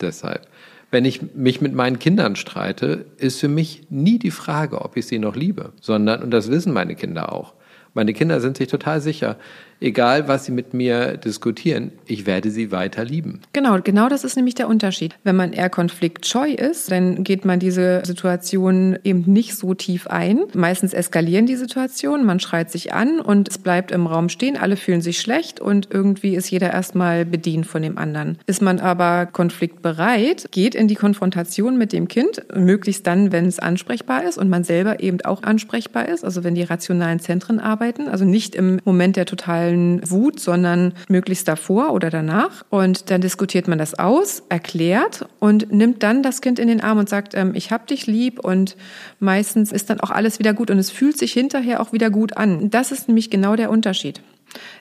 Deshalb. 0.00 0.48
Wenn 0.90 1.04
ich 1.04 1.34
mich 1.34 1.60
mit 1.60 1.74
meinen 1.74 1.98
Kindern 1.98 2.34
streite, 2.34 3.04
ist 3.18 3.40
für 3.40 3.48
mich 3.48 3.82
nie 3.90 4.18
die 4.18 4.30
Frage, 4.30 4.80
ob 4.80 4.96
ich 4.96 5.06
sie 5.06 5.18
noch 5.18 5.36
liebe, 5.36 5.74
sondern, 5.82 6.22
und 6.22 6.30
das 6.30 6.50
wissen 6.50 6.72
meine 6.72 6.94
Kinder 6.94 7.30
auch, 7.30 7.52
meine 7.98 8.12
Kinder 8.12 8.40
sind 8.40 8.56
sich 8.56 8.68
total 8.68 9.00
sicher, 9.00 9.38
egal 9.80 10.28
was 10.28 10.44
sie 10.44 10.52
mit 10.52 10.72
mir 10.72 11.16
diskutieren, 11.16 11.90
ich 12.06 12.26
werde 12.26 12.50
sie 12.52 12.70
weiter 12.70 13.04
lieben. 13.04 13.40
Genau, 13.52 13.80
genau 13.82 14.08
das 14.08 14.22
ist 14.22 14.36
nämlich 14.36 14.54
der 14.54 14.68
Unterschied. 14.68 15.16
Wenn 15.24 15.34
man 15.34 15.52
eher 15.52 15.68
konfliktscheu 15.68 16.48
ist, 16.50 16.92
dann 16.92 17.24
geht 17.24 17.44
man 17.44 17.58
diese 17.58 18.02
Situation 18.04 18.96
eben 19.02 19.24
nicht 19.26 19.56
so 19.56 19.74
tief 19.74 20.06
ein. 20.06 20.44
Meistens 20.54 20.92
eskalieren 20.92 21.46
die 21.46 21.56
Situationen, 21.56 22.24
man 22.24 22.38
schreit 22.38 22.70
sich 22.70 22.92
an 22.92 23.18
und 23.18 23.48
es 23.48 23.58
bleibt 23.58 23.90
im 23.90 24.06
Raum 24.06 24.28
stehen, 24.28 24.56
alle 24.56 24.76
fühlen 24.76 25.00
sich 25.00 25.18
schlecht 25.20 25.58
und 25.58 25.88
irgendwie 25.90 26.36
ist 26.36 26.48
jeder 26.50 26.72
erstmal 26.72 27.24
bedient 27.24 27.66
von 27.66 27.82
dem 27.82 27.98
anderen. 27.98 28.38
Ist 28.46 28.62
man 28.62 28.78
aber 28.78 29.26
konfliktbereit, 29.26 30.46
geht 30.52 30.76
in 30.76 30.86
die 30.86 30.94
Konfrontation 30.94 31.76
mit 31.76 31.92
dem 31.92 32.06
Kind, 32.06 32.44
möglichst 32.54 33.08
dann, 33.08 33.32
wenn 33.32 33.46
es 33.46 33.58
ansprechbar 33.58 34.22
ist 34.22 34.38
und 34.38 34.48
man 34.48 34.62
selber 34.62 35.00
eben 35.00 35.20
auch 35.22 35.42
ansprechbar 35.42 36.08
ist, 36.08 36.24
also 36.24 36.44
wenn 36.44 36.54
die 36.54 36.62
rationalen 36.62 37.18
Zentren 37.18 37.58
arbeiten, 37.58 37.87
also 37.96 38.24
nicht 38.24 38.54
im 38.54 38.80
Moment 38.84 39.16
der 39.16 39.26
totalen 39.26 39.38
totalen 39.38 40.00
Wut, 40.10 40.40
sondern 40.40 40.92
möglichst 41.08 41.48
davor 41.48 41.92
oder 41.92 42.10
danach. 42.10 42.64
Und 42.70 43.10
dann 43.10 43.20
diskutiert 43.20 43.68
man 43.68 43.78
das 43.78 43.98
aus, 43.98 44.42
erklärt 44.48 45.26
und 45.38 45.72
nimmt 45.72 46.02
dann 46.02 46.22
das 46.22 46.40
Kind 46.40 46.58
in 46.58 46.68
den 46.68 46.80
Arm 46.80 46.98
und 46.98 47.08
sagt, 47.08 47.34
ähm, 47.34 47.52
ich 47.54 47.70
hab 47.70 47.86
dich 47.86 48.06
lieb 48.06 48.44
und 48.44 48.76
meistens 49.20 49.72
ist 49.72 49.90
dann 49.90 50.00
auch 50.00 50.10
alles 50.10 50.38
wieder 50.38 50.54
gut 50.54 50.70
und 50.70 50.78
es 50.78 50.90
fühlt 50.90 51.16
sich 51.16 51.32
hinterher 51.32 51.80
auch 51.80 51.92
wieder 51.92 52.10
gut 52.10 52.36
an. 52.36 52.70
Das 52.70 52.92
ist 52.92 53.08
nämlich 53.08 53.30
genau 53.30 53.56
der 53.56 53.70
Unterschied. 53.70 54.20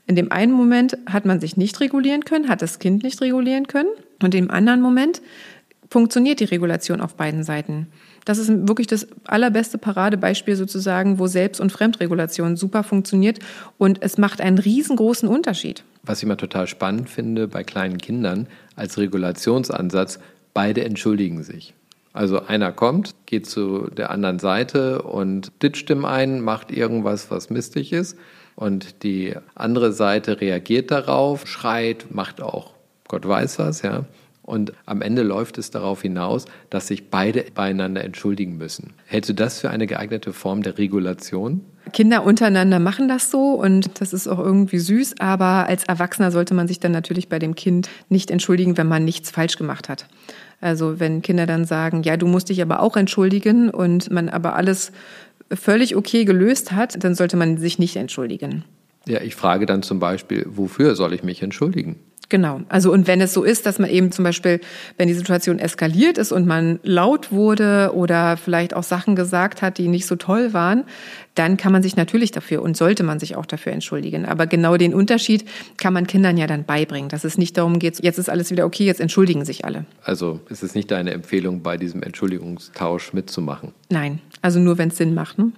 In 0.05 0.15
dem 0.15 0.31
einen 0.31 0.53
Moment 0.53 0.97
hat 1.05 1.25
man 1.25 1.39
sich 1.39 1.57
nicht 1.57 1.79
regulieren 1.81 2.23
können, 2.23 2.47
hat 2.47 2.61
das 2.61 2.79
Kind 2.79 3.03
nicht 3.03 3.21
regulieren 3.21 3.67
können 3.67 3.89
und 4.23 4.33
im 4.33 4.49
anderen 4.49 4.81
Moment 4.81 5.21
funktioniert 5.89 6.39
die 6.39 6.45
Regulation 6.45 7.01
auf 7.01 7.15
beiden 7.15 7.43
Seiten. 7.43 7.87
Das 8.27 8.39
ist 8.39 8.49
wirklich 8.67 8.87
das 8.87 9.07
allerbeste 9.23 9.77
Paradebeispiel 9.77 10.57
sozusagen, 10.57 11.17
wo 11.17 11.27
Selbst- 11.27 11.61
und 11.61 11.71
Fremdregulation 11.71 12.57
super 12.57 12.83
funktioniert 12.83 13.39
und 13.77 14.01
es 14.01 14.17
macht 14.17 14.41
einen 14.41 14.57
riesengroßen 14.57 15.29
Unterschied. 15.29 15.85
Was 16.03 16.17
ich 16.17 16.25
immer 16.25 16.35
total 16.35 16.67
spannend 16.67 17.09
finde 17.09 17.47
bei 17.47 17.63
kleinen 17.63 17.99
Kindern 17.99 18.47
als 18.75 18.97
Regulationsansatz, 18.97 20.19
beide 20.53 20.83
entschuldigen 20.83 21.41
sich. 21.41 21.73
Also 22.11 22.45
einer 22.45 22.73
kommt, 22.73 23.15
geht 23.27 23.45
zu 23.45 23.89
der 23.95 24.11
anderen 24.11 24.39
Seite 24.39 25.03
und 25.03 25.53
ditcht 25.63 25.89
ihm 25.89 26.03
ein, 26.03 26.41
macht 26.41 26.69
irgendwas, 26.69 27.31
was 27.31 27.49
mistig 27.49 27.93
ist. 27.93 28.17
Und 28.57 29.03
die 29.03 29.35
andere 29.55 29.93
Seite 29.93 30.41
reagiert 30.41 30.91
darauf, 30.91 31.47
schreit, 31.47 32.07
macht 32.09 32.41
auch 32.41 32.73
Gott 33.07 33.27
weiß 33.27 33.59
was, 33.59 33.81
ja. 33.81 34.03
Und 34.47 34.71
am 34.85 35.01
Ende 35.01 35.23
läuft 35.23 35.57
es 35.57 35.71
darauf 35.71 36.03
hinaus, 36.03 36.45
dass 36.69 36.87
sich 36.87 37.09
beide 37.09 37.43
beieinander 37.53 38.01
entschuldigen 38.05 38.57
müssen. 38.57 38.93
Hältst 39.05 39.29
du 39.29 39.33
das 39.33 39.59
für 39.59 39.69
eine 39.69 39.87
geeignete 39.87 40.31
Form 40.31 40.63
der 40.63 40.77
Regulation? 40.77 41.65
Kinder 41.91 42.23
untereinander 42.23 42.79
machen 42.79 43.09
das 43.09 43.29
so 43.29 43.55
und 43.55 43.99
das 43.99 44.13
ist 44.13 44.25
auch 44.25 44.39
irgendwie 44.39 44.77
süß, 44.79 45.15
aber 45.19 45.67
als 45.67 45.83
Erwachsener 45.83 46.31
sollte 46.31 46.53
man 46.53 46.69
sich 46.69 46.79
dann 46.79 46.93
natürlich 46.93 47.27
bei 47.27 47.39
dem 47.39 47.55
Kind 47.55 47.89
nicht 48.07 48.31
entschuldigen, 48.31 48.77
wenn 48.77 48.87
man 48.87 49.03
nichts 49.03 49.31
falsch 49.31 49.57
gemacht 49.57 49.89
hat. 49.89 50.07
Also 50.61 50.97
wenn 50.97 51.21
Kinder 51.21 51.45
dann 51.45 51.65
sagen, 51.65 52.03
ja, 52.03 52.15
du 52.15 52.25
musst 52.25 52.47
dich 52.47 52.61
aber 52.61 52.79
auch 52.79 52.95
entschuldigen 52.95 53.69
und 53.69 54.09
man 54.11 54.29
aber 54.29 54.55
alles 54.55 54.93
völlig 55.53 55.97
okay 55.97 56.23
gelöst 56.23 56.71
hat, 56.71 57.03
dann 57.03 57.15
sollte 57.15 57.35
man 57.35 57.57
sich 57.57 57.79
nicht 57.79 57.97
entschuldigen. 57.97 58.63
Ja, 59.07 59.21
ich 59.21 59.35
frage 59.35 59.65
dann 59.65 59.83
zum 59.83 59.99
Beispiel, 59.99 60.45
wofür 60.49 60.95
soll 60.95 61.13
ich 61.13 61.23
mich 61.23 61.41
entschuldigen? 61.41 61.97
Genau. 62.29 62.61
Also 62.67 62.91
und 62.91 63.07
wenn 63.07 63.21
es 63.21 63.33
so 63.33 63.43
ist, 63.43 63.65
dass 63.65 63.79
man 63.79 63.89
eben 63.89 64.11
zum 64.11 64.23
Beispiel, 64.23 64.59
wenn 64.97 65.07
die 65.07 65.13
Situation 65.13 65.59
eskaliert 65.59 66.17
ist 66.17 66.33
und 66.33 66.45
man 66.45 66.79
laut 66.83 67.31
wurde 67.31 67.91
oder 67.93 68.35
vielleicht 68.35 68.75
auch 68.75 68.83
Sachen 68.83 69.15
gesagt 69.15 69.61
hat, 69.61 69.77
die 69.77 69.87
nicht 69.87 70.05
so 70.05 70.17
toll 70.17 70.53
waren, 70.53 70.83
dann 71.35 71.55
kann 71.55 71.71
man 71.71 71.83
sich 71.83 71.95
natürlich 71.95 72.31
dafür 72.31 72.63
und 72.63 72.75
sollte 72.75 73.03
man 73.03 73.19
sich 73.19 73.37
auch 73.37 73.45
dafür 73.45 73.71
entschuldigen. 73.71 74.25
Aber 74.25 74.45
genau 74.45 74.75
den 74.75 74.93
Unterschied 74.93 75.47
kann 75.77 75.93
man 75.93 76.05
Kindern 76.05 76.35
ja 76.35 76.47
dann 76.47 76.65
beibringen, 76.65 77.07
dass 77.09 77.23
es 77.23 77.37
nicht 77.37 77.57
darum 77.57 77.79
geht, 77.79 78.03
jetzt 78.03 78.19
ist 78.19 78.29
alles 78.29 78.51
wieder 78.51 78.65
okay, 78.65 78.85
jetzt 78.85 78.99
entschuldigen 78.99 79.45
sich 79.45 79.63
alle. 79.63 79.85
Also 80.03 80.41
ist 80.49 80.63
es 80.63 80.75
nicht 80.75 80.91
deine 80.91 81.11
Empfehlung, 81.11 81.61
bei 81.61 81.77
diesem 81.77 82.03
Entschuldigungstausch 82.03 83.13
mitzumachen? 83.13 83.71
Nein, 83.89 84.19
also 84.41 84.59
nur 84.59 84.77
wenn 84.77 84.89
es 84.89 84.97
Sinn 84.97 85.13
macht. 85.13 85.37
Ne? 85.37 85.53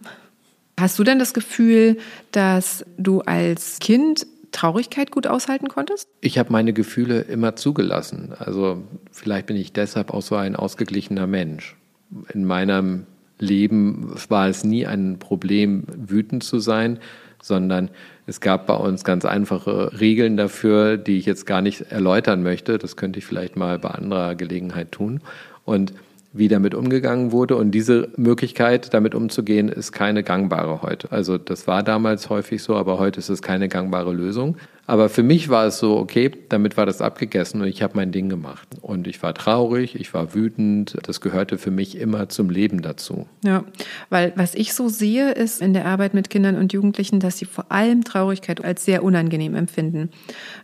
Hast 0.80 0.98
du 0.98 1.04
denn 1.04 1.20
das 1.20 1.34
Gefühl, 1.34 1.98
dass 2.32 2.86
du 2.98 3.20
als 3.22 3.80
Kind 3.80 4.26
Traurigkeit 4.52 5.12
gut 5.12 5.28
aushalten 5.28 5.68
konntest? 5.68 6.08
Ich 6.22 6.38
habe 6.38 6.52
meine 6.52 6.74
Gefühle 6.74 7.22
immer 7.22 7.56
zugelassen. 7.56 8.34
Also 8.38 8.82
vielleicht 9.12 9.48
bin 9.48 9.58
ich 9.58 9.74
deshalb 9.74 10.12
auch 10.14 10.22
so 10.22 10.36
ein 10.36 10.56
ausgeglichener 10.56 11.28
Mensch. 11.28 11.76
In 12.34 12.46
meinem 12.46 13.06
Leben 13.40 14.14
war 14.30 14.48
es 14.48 14.64
nie 14.64 14.88
ein 14.88 15.20
Problem, 15.20 15.84
wütend 15.96 16.44
zu 16.44 16.60
sein, 16.60 17.00
sondern 17.42 17.90
es 18.26 18.42
gab 18.42 18.68
bei 18.68 18.76
uns 18.76 19.04
ganz 19.04 19.26
einfache 19.26 20.00
Regeln 20.00 20.38
dafür, 20.38 20.98
die 20.98 21.18
ich 21.18 21.26
jetzt 21.26 21.46
gar 21.46 21.62
nicht 21.62 21.92
erläutern 21.92 22.42
möchte. 22.42 22.78
Das 22.78 22.96
könnte 22.96 23.20
ich 23.20 23.26
vielleicht 23.26 23.56
mal 23.56 23.80
bei 23.80 23.90
anderer 23.90 24.36
Gelegenheit 24.36 24.92
tun. 24.92 25.22
Und 25.66 25.94
wie 26.32 26.48
damit 26.48 26.76
umgegangen 26.76 27.32
wurde. 27.32 27.56
Und 27.56 27.72
diese 27.72 28.10
Möglichkeit, 28.16 28.94
damit 28.94 29.16
umzugehen, 29.16 29.68
ist 29.68 29.92
keine 29.92 30.24
gangbare 30.24 30.84
heute. 30.84 31.12
Also 31.12 31.38
das 31.38 31.66
war 31.68 31.82
damals 31.82 32.30
häufig 32.30 32.62
so, 32.62 32.76
aber 32.76 33.00
heute 33.00 33.20
ist 33.20 33.30
es 33.30 33.42
keine 33.42 33.68
gangbare 33.68 34.14
Lösung. 34.14 34.56
Aber 34.86 35.10
für 35.10 35.24
mich 35.24 35.50
war 35.50 35.68
es 35.68 35.80
so, 35.80 35.98
okay, 35.98 36.32
damit 36.50 36.78
war 36.78 36.86
das 36.86 37.02
abgegessen 37.02 37.62
und 37.62 37.68
ich 37.68 37.82
habe 37.84 37.94
mein 37.96 38.12
Ding 38.12 38.30
gemacht. 38.30 38.68
Und 38.82 39.08
ich 39.08 39.22
war 39.22 39.34
traurig, 39.34 40.00
ich 40.00 40.14
war 40.14 40.34
wütend. 40.34 40.98
Das 41.04 41.22
gehörte 41.22 41.58
für 41.58 41.72
mich 41.72 41.98
immer 41.98 42.30
zum 42.30 42.50
Leben 42.50 42.82
dazu. 42.82 43.28
Ja, 43.44 43.64
weil 44.10 44.34
was 44.36 44.56
ich 44.56 44.74
so 44.74 44.88
sehe, 44.88 45.32
ist 45.32 45.62
in 45.62 45.74
der 45.74 45.86
Arbeit 45.86 46.14
mit 46.14 46.30
Kindern 46.30 46.56
und 46.56 46.74
Jugendlichen, 46.74 47.20
dass 47.20 47.38
sie 47.38 47.46
vor 47.46 47.72
allem 47.72 48.04
Traurigkeit 48.04 48.64
als 48.64 48.86
sehr 48.86 49.04
unangenehm 49.04 49.56
empfinden. 49.56 50.10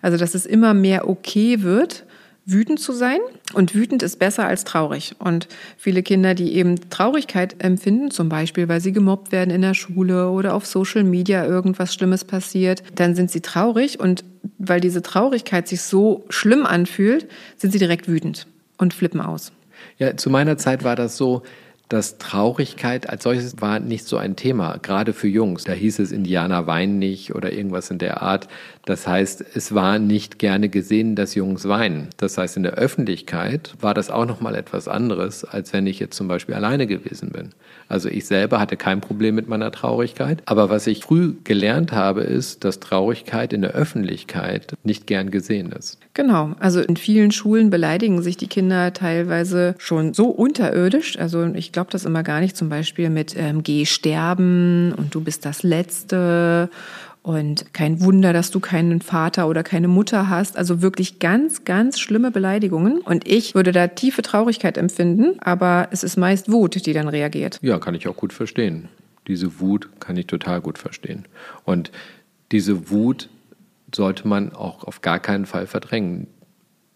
Also 0.01 0.17
dass 0.17 0.35
es 0.35 0.45
immer 0.45 0.73
mehr 0.73 1.07
okay 1.09 1.61
wird 1.63 2.05
wütend 2.45 2.79
zu 2.79 2.93
sein. 2.93 3.19
Und 3.53 3.73
wütend 3.73 4.03
ist 4.03 4.19
besser 4.19 4.45
als 4.45 4.63
traurig. 4.63 5.15
Und 5.19 5.47
viele 5.77 6.03
Kinder, 6.03 6.35
die 6.35 6.53
eben 6.55 6.89
Traurigkeit 6.89 7.55
empfinden, 7.63 8.11
zum 8.11 8.29
Beispiel, 8.29 8.69
weil 8.69 8.81
sie 8.81 8.91
gemobbt 8.91 9.31
werden 9.31 9.49
in 9.49 9.61
der 9.61 9.73
Schule 9.73 10.29
oder 10.29 10.53
auf 10.53 10.65
Social 10.65 11.03
Media 11.03 11.45
irgendwas 11.45 11.93
Schlimmes 11.93 12.23
passiert, 12.23 12.83
dann 12.95 13.15
sind 13.15 13.31
sie 13.31 13.41
traurig. 13.41 13.99
Und 13.99 14.23
weil 14.57 14.79
diese 14.79 15.01
Traurigkeit 15.01 15.67
sich 15.67 15.81
so 15.81 16.25
schlimm 16.29 16.65
anfühlt, 16.65 17.27
sind 17.57 17.71
sie 17.71 17.79
direkt 17.79 18.07
wütend 18.07 18.47
und 18.77 18.93
flippen 18.93 19.21
aus. 19.21 19.51
Ja, 19.97 20.15
zu 20.15 20.29
meiner 20.29 20.57
Zeit 20.57 20.83
war 20.83 20.95
das 20.95 21.17
so, 21.17 21.43
dass 21.89 22.17
Traurigkeit 22.17 23.09
als 23.09 23.23
solches 23.23 23.61
war 23.61 23.79
nicht 23.79 24.07
so 24.07 24.17
ein 24.17 24.35
Thema, 24.35 24.77
gerade 24.81 25.13
für 25.13 25.27
Jungs. 25.27 25.65
Da 25.65 25.73
hieß 25.73 25.99
es, 25.99 26.11
Indianer 26.11 26.65
weinen 26.65 26.97
nicht 26.97 27.35
oder 27.35 27.53
irgendwas 27.53 27.91
in 27.91 27.99
der 27.99 28.23
Art. 28.23 28.47
Das 28.85 29.07
heißt, 29.07 29.43
es 29.55 29.73
war 29.73 29.99
nicht 29.99 30.39
gerne 30.39 30.69
gesehen, 30.69 31.15
dass 31.15 31.35
Jungs 31.35 31.67
weinen. 31.67 32.09
Das 32.17 32.37
heißt, 32.37 32.57
in 32.57 32.63
der 32.63 32.73
Öffentlichkeit 32.73 33.73
war 33.81 33.93
das 33.93 34.11
auch 34.11 34.25
nochmal 34.25 34.55
etwas 34.55 34.87
anderes, 34.87 35.43
als 35.43 35.73
wenn 35.73 35.87
ich 35.87 35.99
jetzt 35.99 36.15
zum 36.15 36.27
Beispiel 36.27 36.55
alleine 36.55 36.85
gewesen 36.85 37.29
bin. 37.31 37.49
Also 37.87 38.09
ich 38.09 38.25
selber 38.25 38.59
hatte 38.59 38.77
kein 38.77 39.01
Problem 39.01 39.35
mit 39.35 39.47
meiner 39.47 39.71
Traurigkeit. 39.71 40.41
Aber 40.45 40.69
was 40.69 40.87
ich 40.87 41.03
früh 41.03 41.33
gelernt 41.43 41.91
habe, 41.91 42.21
ist, 42.21 42.63
dass 42.63 42.79
Traurigkeit 42.79 43.53
in 43.53 43.61
der 43.61 43.71
Öffentlichkeit 43.71 44.73
nicht 44.83 45.07
gern 45.07 45.31
gesehen 45.31 45.71
ist. 45.71 45.97
Genau. 46.13 46.55
Also 46.59 46.81
in 46.81 46.97
vielen 46.97 47.31
Schulen 47.31 47.69
beleidigen 47.69 48.21
sich 48.21 48.37
die 48.37 48.47
Kinder 48.47 48.93
teilweise 48.93 49.75
schon 49.77 50.13
so 50.13 50.27
unterirdisch. 50.27 51.17
Also 51.19 51.45
ich 51.53 51.71
glaube 51.71 51.91
das 51.91 52.05
immer 52.05 52.23
gar 52.23 52.39
nicht. 52.39 52.55
Zum 52.55 52.69
Beispiel 52.69 53.09
mit 53.09 53.35
ähm, 53.37 53.63
Geh 53.63 53.85
sterben 53.85 54.93
und 54.93 55.13
du 55.13 55.21
bist 55.21 55.45
das 55.45 55.63
Letzte 55.63 56.69
und 57.25 57.73
kein 57.73 58.01
Wunder, 58.01 58.33
dass 58.33 58.51
du 58.51 58.59
keinen 58.59 59.01
Vater 59.01 59.47
oder 59.47 59.63
keine 59.63 59.87
Mutter 59.87 60.29
hast. 60.29 60.57
Also 60.57 60.83
wirklich 60.83 61.17
ganz, 61.17 61.65
ganz 61.65 61.99
schlimme 61.99 62.29
Beleidigungen. 62.29 62.99
Und 62.99 63.27
ich 63.27 63.55
würde 63.55 63.71
da 63.71 63.87
tiefe 63.87 64.21
Traurigkeit 64.21 64.77
empfinden, 64.77 65.39
aber 65.39 65.87
es 65.89 66.03
ist 66.03 66.17
meist 66.17 66.51
Wut, 66.51 66.85
die 66.85 66.93
dann 66.93 67.07
reagiert. 67.07 67.57
Ja, 67.63 67.79
kann 67.79 67.95
ich 67.95 68.07
auch 68.07 68.15
gut 68.15 68.31
verstehen. 68.31 68.89
Diese 69.27 69.59
Wut 69.59 69.89
kann 69.99 70.17
ich 70.17 70.27
total 70.27 70.61
gut 70.61 70.77
verstehen. 70.77 71.25
Und 71.63 71.91
diese 72.51 72.91
Wut 72.91 73.27
sollte 73.93 74.27
man 74.27 74.53
auch 74.53 74.83
auf 74.83 75.01
gar 75.01 75.19
keinen 75.19 75.47
Fall 75.47 75.65
verdrängen. 75.65 76.27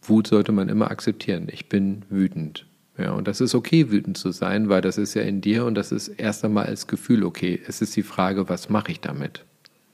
Wut 0.04 0.28
sollte 0.28 0.52
man 0.52 0.70
immer 0.70 0.92
akzeptieren. 0.92 1.48
Ich 1.52 1.70
bin 1.70 2.04
wütend. 2.08 2.68
Ja, 3.00 3.14
und 3.14 3.28
das 3.28 3.42
ist 3.42 3.56
okay, 3.56 3.90
wütend 3.90 4.16
zu 4.16 4.32
sein, 4.32 4.70
weil 4.70 4.82
das 4.82 5.00
ist 5.00 5.16
ja 5.16 5.24
in 5.24 5.42
dir 5.42 5.66
und 5.66 5.74
das 5.74 5.92
ist 5.92 6.10
erst 6.10 6.46
einmal 6.46 6.68
als 6.68 6.86
Gefühl 6.86 7.24
okay. 7.24 7.60
Es 7.68 7.82
ist 7.82 7.96
die 7.96 8.04
Frage, 8.04 8.48
was 8.48 8.70
mache 8.70 8.92
ich 8.92 9.00
damit? 9.00 9.44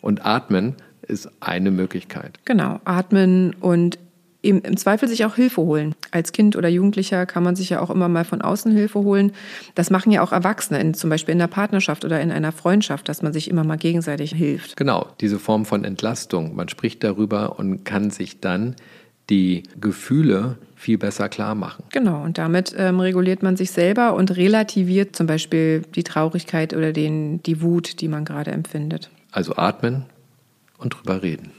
Und 0.05 0.23
atmen 0.23 0.75
ist 1.01 1.31
eine 1.39 1.71
Möglichkeit. 1.71 2.39
Genau, 2.45 2.79
atmen 2.85 3.55
und 3.59 3.97
im, 4.43 4.61
im 4.61 4.77
Zweifel 4.77 5.09
sich 5.09 5.25
auch 5.25 5.33
Hilfe 5.33 5.61
holen. 5.61 5.95
Als 6.11 6.31
Kind 6.31 6.55
oder 6.55 6.69
Jugendlicher 6.69 7.25
kann 7.25 7.41
man 7.41 7.55
sich 7.55 7.71
ja 7.71 7.81
auch 7.81 7.89
immer 7.89 8.07
mal 8.07 8.23
von 8.23 8.43
außen 8.43 8.71
Hilfe 8.71 8.99
holen. 8.99 9.31
Das 9.73 9.89
machen 9.89 10.11
ja 10.11 10.21
auch 10.21 10.31
Erwachsene, 10.31 10.79
in, 10.79 10.93
zum 10.93 11.09
Beispiel 11.09 11.31
in 11.31 11.39
der 11.39 11.47
Partnerschaft 11.47 12.05
oder 12.05 12.21
in 12.21 12.31
einer 12.31 12.51
Freundschaft, 12.51 13.09
dass 13.09 13.23
man 13.23 13.33
sich 13.33 13.49
immer 13.49 13.63
mal 13.63 13.77
gegenseitig 13.77 14.31
hilft. 14.31 14.77
Genau, 14.77 15.07
diese 15.21 15.39
Form 15.39 15.65
von 15.65 15.83
Entlastung. 15.83 16.55
Man 16.55 16.69
spricht 16.69 17.03
darüber 17.03 17.57
und 17.57 17.83
kann 17.83 18.11
sich 18.11 18.39
dann 18.39 18.75
die 19.31 19.63
Gefühle 19.81 20.59
viel 20.75 20.99
besser 20.99 21.29
klar 21.29 21.55
machen. 21.55 21.83
Genau, 21.91 22.23
und 22.23 22.37
damit 22.37 22.75
ähm, 22.77 22.99
reguliert 22.99 23.41
man 23.41 23.57
sich 23.57 23.71
selber 23.71 24.13
und 24.13 24.37
relativiert 24.37 25.15
zum 25.15 25.25
Beispiel 25.25 25.81
die 25.95 26.03
Traurigkeit 26.03 26.75
oder 26.75 26.91
den, 26.91 27.41
die 27.41 27.63
Wut, 27.63 28.01
die 28.01 28.07
man 28.07 28.23
gerade 28.23 28.51
empfindet. 28.51 29.09
Also 29.35 29.57
atmen 29.57 30.05
und 30.77 30.91
drüber 30.91 31.21
reden. 31.21 31.51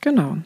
Genau. 0.00 0.38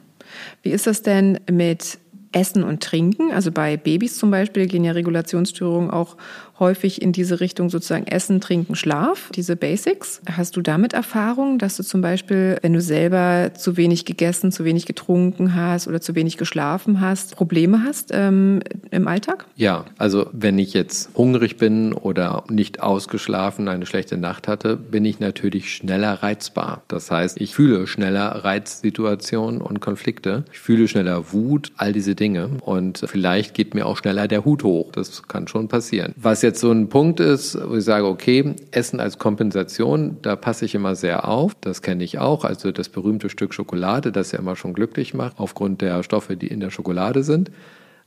Wie 0.62 0.68
ist 0.68 0.86
das 0.86 1.00
denn 1.00 1.40
mit 1.50 1.98
Essen 2.32 2.64
und 2.64 2.82
Trinken? 2.82 3.32
Also 3.32 3.50
bei 3.50 3.78
Babys 3.78 4.18
zum 4.18 4.30
Beispiel 4.30 4.66
gehen 4.66 4.84
ja 4.84 4.92
Regulationsstörungen 4.92 5.90
auch 5.90 6.18
häufig 6.58 7.02
in 7.02 7.12
diese 7.12 7.40
Richtung 7.40 7.70
sozusagen 7.70 8.06
Essen, 8.06 8.40
Trinken, 8.40 8.74
Schlaf, 8.74 9.30
diese 9.34 9.56
Basics. 9.56 10.20
Hast 10.30 10.56
du 10.56 10.62
damit 10.62 10.92
Erfahrung, 10.92 11.58
dass 11.58 11.76
du 11.76 11.82
zum 11.82 12.00
Beispiel, 12.00 12.58
wenn 12.62 12.72
du 12.72 12.80
selber 12.80 13.52
zu 13.54 13.76
wenig 13.76 14.04
gegessen, 14.04 14.52
zu 14.52 14.64
wenig 14.64 14.86
getrunken 14.86 15.54
hast 15.54 15.88
oder 15.88 16.00
zu 16.00 16.14
wenig 16.14 16.36
geschlafen 16.36 17.00
hast, 17.00 17.36
Probleme 17.36 17.82
hast 17.84 18.10
ähm, 18.12 18.60
im 18.90 19.08
Alltag? 19.08 19.46
Ja, 19.56 19.84
also 19.98 20.26
wenn 20.32 20.58
ich 20.58 20.72
jetzt 20.72 21.10
hungrig 21.14 21.56
bin 21.56 21.92
oder 21.92 22.44
nicht 22.48 22.82
ausgeschlafen, 22.82 23.68
eine 23.68 23.86
schlechte 23.86 24.16
Nacht 24.16 24.48
hatte, 24.48 24.76
bin 24.76 25.04
ich 25.04 25.20
natürlich 25.20 25.72
schneller 25.72 26.22
reizbar. 26.22 26.82
Das 26.88 27.10
heißt, 27.10 27.40
ich 27.40 27.54
fühle 27.54 27.86
schneller 27.86 28.44
Reizsituationen 28.44 29.60
und 29.60 29.80
Konflikte. 29.80 30.44
Ich 30.52 30.58
fühle 30.58 30.88
schneller 30.88 31.32
Wut, 31.32 31.72
all 31.76 31.92
diese 31.92 32.14
Dinge. 32.14 32.50
Und 32.60 33.02
vielleicht 33.06 33.54
geht 33.54 33.74
mir 33.74 33.86
auch 33.86 33.96
schneller 33.96 34.28
der 34.28 34.44
Hut 34.44 34.64
hoch. 34.64 34.92
Das 34.92 35.22
kann 35.28 35.48
schon 35.48 35.68
passieren. 35.68 36.14
Was 36.16 36.42
jetzt 36.46 36.60
so 36.60 36.70
ein 36.70 36.88
Punkt 36.88 37.20
ist, 37.20 37.58
wo 37.68 37.74
ich 37.74 37.84
sage, 37.84 38.06
okay, 38.06 38.54
Essen 38.70 39.00
als 39.00 39.18
Kompensation, 39.18 40.16
da 40.22 40.36
passe 40.36 40.64
ich 40.64 40.74
immer 40.74 40.94
sehr 40.94 41.28
auf. 41.28 41.54
Das 41.60 41.82
kenne 41.82 42.04
ich 42.04 42.18
auch. 42.18 42.44
Also 42.44 42.72
das 42.72 42.88
berühmte 42.88 43.28
Stück 43.28 43.52
Schokolade, 43.52 44.12
das 44.12 44.32
ja 44.32 44.38
immer 44.38 44.56
schon 44.56 44.72
glücklich 44.72 45.12
macht, 45.12 45.38
aufgrund 45.38 45.82
der 45.82 46.02
Stoffe, 46.02 46.36
die 46.36 46.46
in 46.46 46.60
der 46.60 46.70
Schokolade 46.70 47.22
sind. 47.22 47.50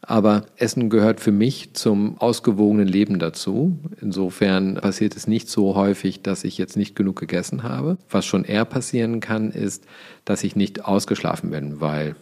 Aber 0.02 0.45
Essen 0.56 0.89
gehört 0.89 1.19
für 1.19 1.34
mich 1.34 1.73
zum 1.73 2.17
ausgewogenen 2.19 2.88
Leben 2.88 3.19
dazu. 3.19 3.78
Insofern 4.02 4.75
passiert 4.75 5.15
es 5.15 5.28
nicht 5.28 5.49
so 5.49 5.75
häufig, 5.75 6.21
dass 6.21 6.45
ich 6.45 6.58
jetzt 6.58 6.78
nicht 6.78 6.95
genug 6.95 7.19
gegessen 7.19 7.63
habe. 7.63 7.97
Was 8.10 8.25
schon 8.25 8.45
eher 8.45 8.65
passieren 8.65 9.19
kann, 9.19 9.52
ist, 9.52 9.86
dass 10.23 10.45
ich 10.45 10.56
nicht 10.56 10.86
ausgeschlafen 10.86 11.52
bin, 11.52 11.82
weil 11.82 12.15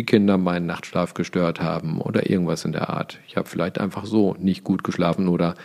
die 0.00 0.06
Kinder 0.06 0.38
meinen 0.38 0.64
Nachtschlaf 0.64 1.12
gestört 1.12 1.60
haben 1.60 2.00
oder 2.00 2.30
irgendwas 2.30 2.64
in 2.64 2.72
der 2.72 2.88
Art. 2.88 3.18
Ich 3.28 3.36
habe 3.36 3.46
vielleicht 3.46 3.78
einfach 3.78 4.06
so 4.06 4.34
nicht 4.38 4.64
gut 4.64 4.82
geschlafen 4.82 5.28
oder 5.28 5.56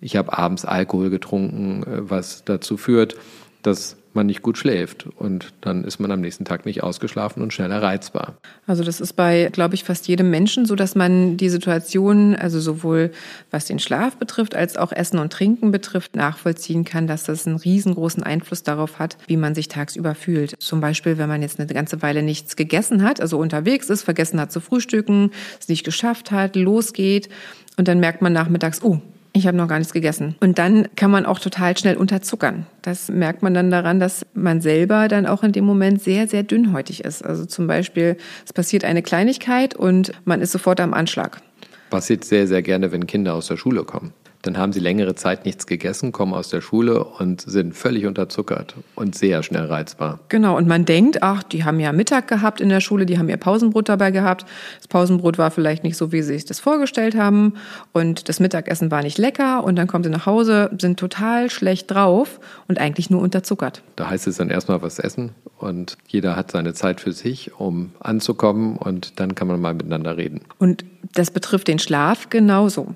ich 0.00 0.16
habe 0.16 0.32
abends 0.38 0.64
Alkohol 0.64 1.10
getrunken, 1.10 1.82
äh, 1.82 2.08
was 2.08 2.44
dazu 2.44 2.76
führt, 2.76 3.16
dass 3.62 3.96
man 4.14 4.26
nicht 4.26 4.42
gut 4.42 4.58
schläft 4.58 5.06
und 5.16 5.52
dann 5.60 5.84
ist 5.84 5.98
man 5.98 6.10
am 6.10 6.20
nächsten 6.20 6.44
Tag 6.44 6.66
nicht 6.66 6.82
ausgeschlafen 6.82 7.42
und 7.42 7.52
schneller 7.52 7.82
reizbar. 7.82 8.36
Also 8.66 8.84
das 8.84 9.00
ist 9.00 9.14
bei, 9.14 9.48
glaube 9.52 9.74
ich, 9.74 9.84
fast 9.84 10.08
jedem 10.08 10.30
Menschen 10.30 10.66
so, 10.66 10.74
dass 10.74 10.94
man 10.94 11.36
die 11.36 11.48
Situation, 11.48 12.34
also 12.34 12.60
sowohl 12.60 13.10
was 13.50 13.66
den 13.66 13.78
Schlaf 13.78 14.16
betrifft, 14.16 14.54
als 14.54 14.76
auch 14.76 14.92
Essen 14.92 15.18
und 15.18 15.32
Trinken 15.32 15.70
betrifft, 15.70 16.16
nachvollziehen 16.16 16.84
kann, 16.84 17.06
dass 17.06 17.24
das 17.24 17.46
einen 17.46 17.56
riesengroßen 17.56 18.22
Einfluss 18.22 18.62
darauf 18.62 18.98
hat, 18.98 19.16
wie 19.26 19.36
man 19.36 19.54
sich 19.54 19.68
tagsüber 19.68 20.14
fühlt. 20.14 20.54
Zum 20.60 20.80
Beispiel, 20.80 21.18
wenn 21.18 21.28
man 21.28 21.42
jetzt 21.42 21.58
eine 21.58 21.72
ganze 21.72 22.02
Weile 22.02 22.22
nichts 22.22 22.56
gegessen 22.56 23.02
hat, 23.02 23.20
also 23.20 23.38
unterwegs 23.38 23.90
ist, 23.90 24.02
vergessen 24.02 24.40
hat 24.40 24.52
zu 24.52 24.60
frühstücken, 24.60 25.30
es 25.60 25.68
nicht 25.68 25.84
geschafft 25.84 26.30
hat, 26.30 26.56
losgeht 26.56 27.28
und 27.76 27.88
dann 27.88 28.00
merkt 28.00 28.22
man 28.22 28.32
nachmittags, 28.32 28.82
oh, 28.82 29.00
ich 29.36 29.48
habe 29.48 29.56
noch 29.56 29.66
gar 29.66 29.78
nichts 29.78 29.92
gegessen. 29.92 30.36
Und 30.40 30.58
dann 30.58 30.88
kann 30.94 31.10
man 31.10 31.26
auch 31.26 31.40
total 31.40 31.76
schnell 31.76 31.96
unterzuckern. 31.96 32.66
Das 32.82 33.08
merkt 33.08 33.42
man 33.42 33.52
dann 33.52 33.70
daran, 33.70 33.98
dass 33.98 34.24
man 34.32 34.60
selber 34.60 35.08
dann 35.08 35.26
auch 35.26 35.42
in 35.42 35.50
dem 35.50 35.64
Moment 35.64 36.00
sehr, 36.00 36.28
sehr 36.28 36.44
dünnhäutig 36.44 37.04
ist. 37.04 37.24
Also 37.24 37.44
zum 37.44 37.66
Beispiel, 37.66 38.16
es 38.46 38.52
passiert 38.52 38.84
eine 38.84 39.02
Kleinigkeit 39.02 39.74
und 39.74 40.12
man 40.24 40.40
ist 40.40 40.52
sofort 40.52 40.80
am 40.80 40.94
Anschlag. 40.94 41.42
Passiert 41.90 42.24
sehr, 42.24 42.46
sehr 42.46 42.62
gerne, 42.62 42.92
wenn 42.92 43.08
Kinder 43.08 43.34
aus 43.34 43.48
der 43.48 43.56
Schule 43.56 43.82
kommen. 43.84 44.12
Dann 44.44 44.58
haben 44.58 44.72
sie 44.72 44.80
längere 44.80 45.14
Zeit 45.14 45.46
nichts 45.46 45.66
gegessen, 45.66 46.12
kommen 46.12 46.34
aus 46.34 46.50
der 46.50 46.60
Schule 46.60 47.02
und 47.02 47.40
sind 47.40 47.74
völlig 47.74 48.04
unterzuckert 48.04 48.74
und 48.94 49.14
sehr 49.14 49.42
schnell 49.42 49.64
reizbar. 49.64 50.20
Genau, 50.28 50.56
und 50.56 50.68
man 50.68 50.84
denkt, 50.84 51.22
ach, 51.22 51.42
die 51.42 51.64
haben 51.64 51.80
ja 51.80 51.92
Mittag 51.92 52.28
gehabt 52.28 52.60
in 52.60 52.68
der 52.68 52.80
Schule, 52.80 53.06
die 53.06 53.18
haben 53.18 53.28
ihr 53.30 53.38
Pausenbrot 53.38 53.88
dabei 53.88 54.10
gehabt. 54.10 54.44
Das 54.78 54.88
Pausenbrot 54.88 55.38
war 55.38 55.50
vielleicht 55.50 55.82
nicht 55.82 55.96
so, 55.96 56.12
wie 56.12 56.20
sie 56.20 56.34
sich 56.34 56.44
das 56.44 56.60
vorgestellt 56.60 57.16
haben 57.16 57.54
und 57.92 58.28
das 58.28 58.38
Mittagessen 58.38 58.90
war 58.90 59.02
nicht 59.02 59.16
lecker 59.16 59.64
und 59.64 59.76
dann 59.76 59.86
kommen 59.86 60.04
sie 60.04 60.10
nach 60.10 60.26
Hause, 60.26 60.70
sind 60.78 60.98
total 60.98 61.48
schlecht 61.48 61.90
drauf 61.90 62.38
und 62.68 62.78
eigentlich 62.78 63.08
nur 63.08 63.22
unterzuckert. 63.22 63.82
Da 63.96 64.10
heißt 64.10 64.26
es 64.26 64.36
dann 64.36 64.50
erstmal 64.50 64.82
was 64.82 64.98
essen 64.98 65.30
und 65.58 65.96
jeder 66.06 66.36
hat 66.36 66.50
seine 66.50 66.74
Zeit 66.74 67.00
für 67.00 67.12
sich, 67.12 67.58
um 67.58 67.92
anzukommen 68.00 68.76
und 68.76 69.18
dann 69.20 69.34
kann 69.34 69.48
man 69.48 69.60
mal 69.60 69.72
miteinander 69.72 70.18
reden. 70.18 70.42
Und 70.58 70.84
das 71.14 71.30
betrifft 71.30 71.68
den 71.68 71.78
Schlaf 71.78 72.28
genauso. 72.28 72.94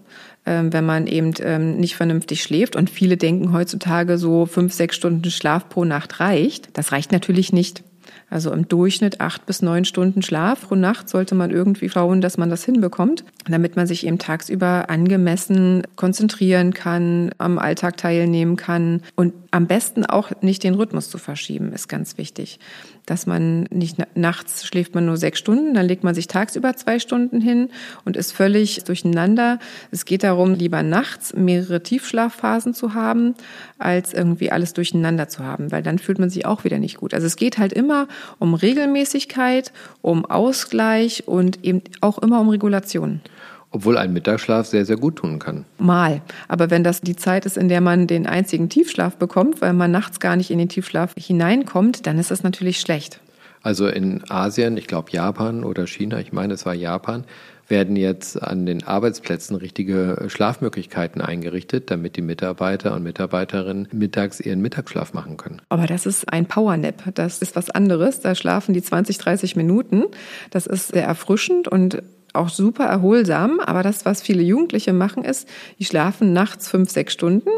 Ähm, 0.49 0.73
wenn 0.73 0.87
man 0.87 1.07
eben 1.07 1.35
ähm, 1.43 1.77
nicht 1.77 1.95
vernünftig 1.95 2.43
schläft. 2.43 2.75
Und 2.75 2.89
viele 2.89 3.19
denken 3.19 3.53
heutzutage 3.53 4.17
so 4.17 4.47
fünf, 4.47 4.73
sechs 4.73 4.97
Stunden 4.97 5.31
Schlaf 5.31 5.69
pro 5.69 5.85
Nacht 5.85 6.21
reicht. 6.21 6.71
Das 6.73 6.91
reicht 6.91 7.13
natürlich 7.13 7.53
nicht. 7.53 7.85
Also 8.31 8.51
im 8.53 8.67
Durchschnitt 8.67 9.21
acht 9.21 9.45
bis 9.45 9.61
neun 9.61 9.85
Stunden 9.85 10.23
Schlaf 10.23 10.69
pro 10.69 10.75
Nacht 10.75 11.11
sollte 11.11 11.35
man 11.35 11.51
irgendwie 11.51 11.91
schauen, 11.91 12.23
dass 12.23 12.39
man 12.39 12.49
das 12.49 12.65
hinbekommt, 12.65 13.25
damit 13.47 13.77
man 13.77 13.87
sich 13.87 14.07
eben 14.07 14.19
tagsüber 14.19 14.89
angemessen 14.89 15.83
konzentrieren 15.97 16.73
kann, 16.73 17.31
am 17.37 17.59
Alltag 17.59 17.99
teilnehmen 17.99 18.57
kann 18.57 19.03
und 19.17 19.35
am 19.51 19.67
besten 19.67 20.05
auch 20.05 20.31
nicht 20.43 20.63
den 20.63 20.75
Rhythmus 20.75 21.09
zu 21.09 21.17
verschieben, 21.17 21.73
ist 21.73 21.89
ganz 21.89 22.19
wichtig. 22.19 22.59
Dass 23.07 23.27
man 23.27 23.63
nicht 23.71 23.97
nachts 24.15 24.67
schläft 24.67 24.95
man 24.95 25.07
nur 25.07 25.17
sechs 25.17 25.39
Stunden, 25.39 25.73
dann 25.73 25.87
legt 25.87 26.05
man 26.05 26.15
sich 26.15 26.27
tagsüber 26.27 26.77
zwei 26.77 26.99
Stunden 26.99 27.41
hin 27.41 27.71
und 28.05 28.17
ist 28.17 28.33
völlig 28.33 28.85
durcheinander. 28.85 29.59
Es 29.91 30.05
geht 30.05 30.23
darum, 30.23 30.55
lieber 30.55 30.83
nachts 30.83 31.35
mehrere 31.35 31.83
Tiefschlafphasen 31.83 32.75
zu 32.75 32.93
haben, 32.93 33.35
als 33.79 34.13
irgendwie 34.13 34.53
alles 34.53 34.75
durcheinander 34.75 35.29
zu 35.29 35.43
haben, 35.43 35.73
weil 35.73 35.83
dann 35.83 35.99
fühlt 35.99 36.19
man 36.19 36.29
sich 36.29 36.45
auch 36.45 36.65
wieder 36.65 36.79
nicht 36.79 36.99
gut. 36.99 37.15
Also 37.15 37.27
es 37.27 37.37
geht 37.37 37.57
halt 37.57 37.73
immer 37.73 38.07
um 38.39 38.53
Regelmäßigkeit, 38.53 39.73
um 40.03 40.27
Ausgleich 40.27 41.27
und 41.27 41.65
eben 41.65 41.83
auch 42.03 42.19
immer 42.19 42.41
um 42.41 42.51
Regulation. 42.51 43.23
Obwohl 43.71 43.99
ein 43.99 44.13
Mittagsschlaf 44.13 44.67
sehr, 44.67 44.85
sehr 44.85 44.97
gut 44.97 45.17
tun 45.17 45.39
kann. 45.39 45.65
Mal. 45.79 46.23
Aber 46.49 46.71
wenn 46.71 46.85
das 46.85 47.01
die 47.01 47.17
Zeit 47.17 47.45
ist, 47.45 47.59
in 47.59 47.69
der 47.69 47.81
man 47.81 48.07
den 48.07 48.27
einzigen 48.27 48.69
Tiefschlaf 48.69 49.17
bekommt, 49.17 49.61
weil 49.61 49.75
man 49.75 49.91
nachts 49.91 50.21
gar 50.21 50.37
nicht 50.37 50.51
in 50.51 50.59
den 50.59 50.69
Tiefschlaf 50.69 51.15
hineinkommt, 51.19 52.07
dann 52.07 52.19
ist 52.19 52.31
das 52.31 52.43
natürlich 52.43 52.81
schlecht. 52.81 53.21
Also 53.63 53.89
in 53.89 54.23
Asien, 54.31 54.77
ich 54.77 54.87
glaube 54.87 55.11
Japan 55.11 55.65
oder 55.65 55.87
China, 55.87 56.21
ich 56.21 56.33
meine 56.33 56.55
es 56.55 56.65
war 56.65 56.75
Japan, 56.75 57.25
werden 57.67 57.97
jetzt 57.97 58.43
an 58.43 58.65
den 58.65 58.85
Arbeitsplätzen 58.85 59.57
richtige 59.57 60.27
Schlafmöglichkeiten 60.29 61.21
eingerichtet, 61.21 61.91
damit 61.91 62.17
die 62.17 62.23
Mitarbeiter 62.23 62.95
und 62.95 63.03
Mitarbeiterinnen 63.03 63.89
mittags 63.93 64.41
ihren 64.41 64.61
Mittagsschlaf 64.61 65.13
machen 65.13 65.37
können. 65.37 65.61
Aber 65.69 65.87
das 65.87 66.07
ist 66.07 66.33
ein 66.33 66.47
Powernap. 66.47 67.15
Das 67.15 67.43
ist 67.43 67.57
was 67.57 67.69
anderes. 67.69 68.21
Da 68.21 68.35
schlafen 68.35 68.73
die 68.73 68.83
20, 68.83 69.19
30 69.19 69.57
Minuten. 69.57 70.05
Das 70.51 70.67
ist 70.67 70.89
sehr 70.89 71.05
erfrischend 71.05 71.69
und 71.69 72.03
auch 72.33 72.49
super 72.49 72.85
erholsam, 72.85 73.61
aber 73.61 73.83
das, 73.83 74.05
was 74.05 74.23
viele 74.23 74.43
Jugendliche 74.43 74.93
machen, 74.93 75.25
ist, 75.25 75.49
die 75.79 75.85
schlafen 75.85 76.33
nachts 76.33 76.69
fünf, 76.69 76.91
sechs 76.91 77.13
Stunden, 77.13 77.51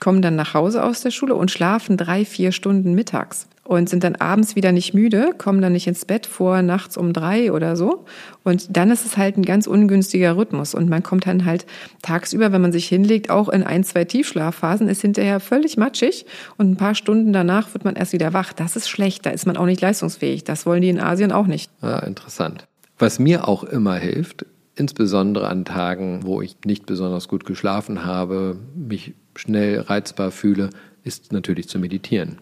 kommen 0.00 0.22
dann 0.22 0.36
nach 0.36 0.54
Hause 0.54 0.82
aus 0.82 1.02
der 1.02 1.10
Schule 1.10 1.34
und 1.34 1.50
schlafen 1.50 1.96
drei, 1.96 2.24
vier 2.24 2.52
Stunden 2.52 2.94
mittags 2.94 3.48
und 3.66 3.88
sind 3.88 4.04
dann 4.04 4.16
abends 4.16 4.56
wieder 4.56 4.72
nicht 4.72 4.94
müde, 4.94 5.32
kommen 5.36 5.60
dann 5.60 5.72
nicht 5.72 5.86
ins 5.86 6.04
Bett 6.04 6.26
vor 6.26 6.62
nachts 6.62 6.96
um 6.96 7.12
drei 7.12 7.52
oder 7.52 7.76
so. 7.76 8.04
Und 8.44 8.76
dann 8.76 8.90
ist 8.90 9.04
es 9.04 9.16
halt 9.16 9.36
ein 9.36 9.44
ganz 9.44 9.66
ungünstiger 9.66 10.36
Rhythmus. 10.36 10.74
Und 10.74 10.88
man 10.88 11.02
kommt 11.02 11.26
dann 11.26 11.44
halt 11.44 11.66
tagsüber, 12.02 12.52
wenn 12.52 12.62
man 12.62 12.72
sich 12.72 12.86
hinlegt, 12.86 13.30
auch 13.30 13.48
in 13.48 13.64
ein, 13.64 13.82
zwei 13.82 14.04
Tiefschlafphasen, 14.04 14.88
ist 14.88 15.02
hinterher 15.02 15.40
völlig 15.40 15.76
matschig 15.76 16.26
und 16.56 16.70
ein 16.70 16.76
paar 16.76 16.94
Stunden 16.94 17.32
danach 17.32 17.74
wird 17.74 17.84
man 17.84 17.96
erst 17.96 18.12
wieder 18.12 18.32
wach. 18.32 18.52
Das 18.52 18.76
ist 18.76 18.88
schlecht, 18.88 19.26
da 19.26 19.30
ist 19.30 19.46
man 19.46 19.56
auch 19.56 19.66
nicht 19.66 19.80
leistungsfähig. 19.80 20.44
Das 20.44 20.64
wollen 20.64 20.82
die 20.82 20.88
in 20.88 21.00
Asien 21.00 21.32
auch 21.32 21.46
nicht. 21.46 21.70
Ah, 21.80 21.98
interessant. 21.98 22.66
Was 22.98 23.18
mir 23.18 23.46
auch 23.46 23.62
immer 23.64 23.96
hilft, 23.96 24.46
insbesondere 24.74 25.48
an 25.48 25.64
Tagen, 25.64 26.20
wo 26.24 26.40
ich 26.40 26.56
nicht 26.64 26.86
besonders 26.86 27.28
gut 27.28 27.44
geschlafen 27.44 28.04
habe, 28.04 28.56
mich 28.74 29.14
schnell 29.34 29.80
reizbar 29.80 30.30
fühle, 30.30 30.70
ist 31.04 31.32
natürlich 31.32 31.68
zu 31.68 31.78
meditieren. 31.78 32.38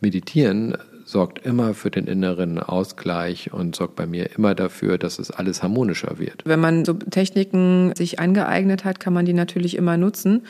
Meditieren 0.00 0.76
sorgt 1.06 1.46
immer 1.46 1.72
für 1.72 1.90
den 1.90 2.08
inneren 2.08 2.58
Ausgleich 2.58 3.52
und 3.52 3.76
sorgt 3.76 3.94
bei 3.94 4.06
mir 4.06 4.36
immer 4.36 4.54
dafür, 4.54 4.98
dass 4.98 5.18
es 5.18 5.30
alles 5.30 5.62
harmonischer 5.62 6.18
wird. 6.18 6.42
Wenn 6.44 6.60
man 6.60 6.84
so 6.84 6.94
Techniken 6.94 7.94
sich 7.94 8.18
angeeignet 8.18 8.84
hat, 8.84 8.98
kann 8.98 9.14
man 9.14 9.24
die 9.24 9.32
natürlich 9.32 9.76
immer 9.76 9.96
nutzen. 9.96 10.42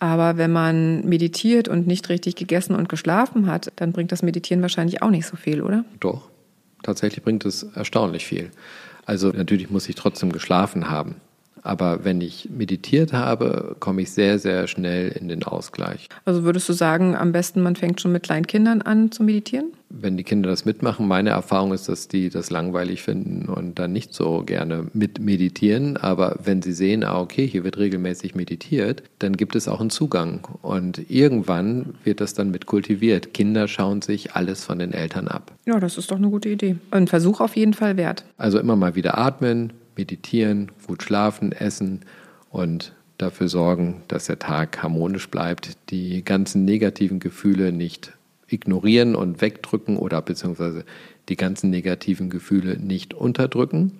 Aber 0.00 0.36
wenn 0.36 0.50
man 0.50 1.06
meditiert 1.08 1.68
und 1.68 1.86
nicht 1.86 2.08
richtig 2.08 2.34
gegessen 2.34 2.74
und 2.74 2.88
geschlafen 2.88 3.46
hat, 3.46 3.72
dann 3.76 3.92
bringt 3.92 4.10
das 4.10 4.22
Meditieren 4.22 4.62
wahrscheinlich 4.62 5.00
auch 5.00 5.10
nicht 5.10 5.26
so 5.26 5.36
viel, 5.36 5.62
oder? 5.62 5.84
Doch, 6.00 6.28
tatsächlich 6.82 7.24
bringt 7.24 7.44
es 7.44 7.62
erstaunlich 7.74 8.26
viel. 8.26 8.50
Also 9.10 9.30
natürlich 9.30 9.70
muss 9.70 9.88
ich 9.88 9.96
trotzdem 9.96 10.30
geschlafen 10.30 10.88
haben. 10.88 11.16
Aber 11.62 12.04
wenn 12.04 12.20
ich 12.20 12.48
meditiert 12.50 13.12
habe, 13.12 13.76
komme 13.80 14.02
ich 14.02 14.10
sehr, 14.10 14.38
sehr 14.38 14.66
schnell 14.66 15.08
in 15.08 15.28
den 15.28 15.42
Ausgleich. 15.42 16.08
Also 16.24 16.44
würdest 16.44 16.68
du 16.68 16.72
sagen, 16.72 17.16
am 17.16 17.32
besten 17.32 17.62
man 17.62 17.76
fängt 17.76 18.00
schon 18.00 18.12
mit 18.12 18.22
kleinen 18.22 18.46
Kindern 18.46 18.82
an 18.82 19.12
zu 19.12 19.22
meditieren? 19.22 19.72
Wenn 19.92 20.16
die 20.16 20.22
Kinder 20.22 20.48
das 20.48 20.64
mitmachen, 20.64 21.08
meine 21.08 21.30
Erfahrung 21.30 21.72
ist, 21.72 21.88
dass 21.88 22.06
die 22.06 22.30
das 22.30 22.50
langweilig 22.50 23.02
finden 23.02 23.48
und 23.48 23.80
dann 23.80 23.92
nicht 23.92 24.14
so 24.14 24.44
gerne 24.46 24.86
mit 24.92 25.18
meditieren. 25.18 25.96
Aber 25.96 26.36
wenn 26.44 26.62
sie 26.62 26.72
sehen, 26.72 27.02
ah, 27.02 27.20
okay, 27.20 27.44
hier 27.46 27.64
wird 27.64 27.76
regelmäßig 27.76 28.36
meditiert, 28.36 29.02
dann 29.18 29.36
gibt 29.36 29.56
es 29.56 29.66
auch 29.66 29.80
einen 29.80 29.90
Zugang. 29.90 30.46
Und 30.62 31.10
irgendwann 31.10 31.94
wird 32.04 32.20
das 32.20 32.34
dann 32.34 32.52
mit 32.52 32.66
kultiviert. 32.66 33.34
Kinder 33.34 33.66
schauen 33.66 34.00
sich 34.00 34.36
alles 34.36 34.64
von 34.64 34.78
den 34.78 34.92
Eltern 34.92 35.26
ab. 35.26 35.50
Ja, 35.66 35.80
das 35.80 35.98
ist 35.98 36.12
doch 36.12 36.16
eine 36.18 36.30
gute 36.30 36.48
Idee. 36.48 36.76
Ein 36.92 37.08
Versuch 37.08 37.40
auf 37.40 37.56
jeden 37.56 37.74
Fall 37.74 37.96
wert. 37.96 38.24
Also 38.36 38.60
immer 38.60 38.76
mal 38.76 38.94
wieder 38.94 39.18
atmen, 39.18 39.72
meditieren, 39.96 40.70
gut 40.86 41.02
schlafen, 41.02 41.52
essen 41.52 42.00
und 42.50 42.92
dafür 43.18 43.48
sorgen, 43.48 44.02
dass 44.08 44.26
der 44.26 44.38
Tag 44.38 44.82
harmonisch 44.82 45.28
bleibt, 45.28 45.76
die 45.90 46.24
ganzen 46.24 46.64
negativen 46.64 47.20
Gefühle 47.20 47.72
nicht 47.72 48.12
ignorieren 48.48 49.14
und 49.14 49.40
wegdrücken 49.40 49.96
oder 49.96 50.22
beziehungsweise 50.22 50.84
die 51.28 51.36
ganzen 51.36 51.70
negativen 51.70 52.30
Gefühle 52.30 52.78
nicht 52.78 53.14
unterdrücken, 53.14 53.92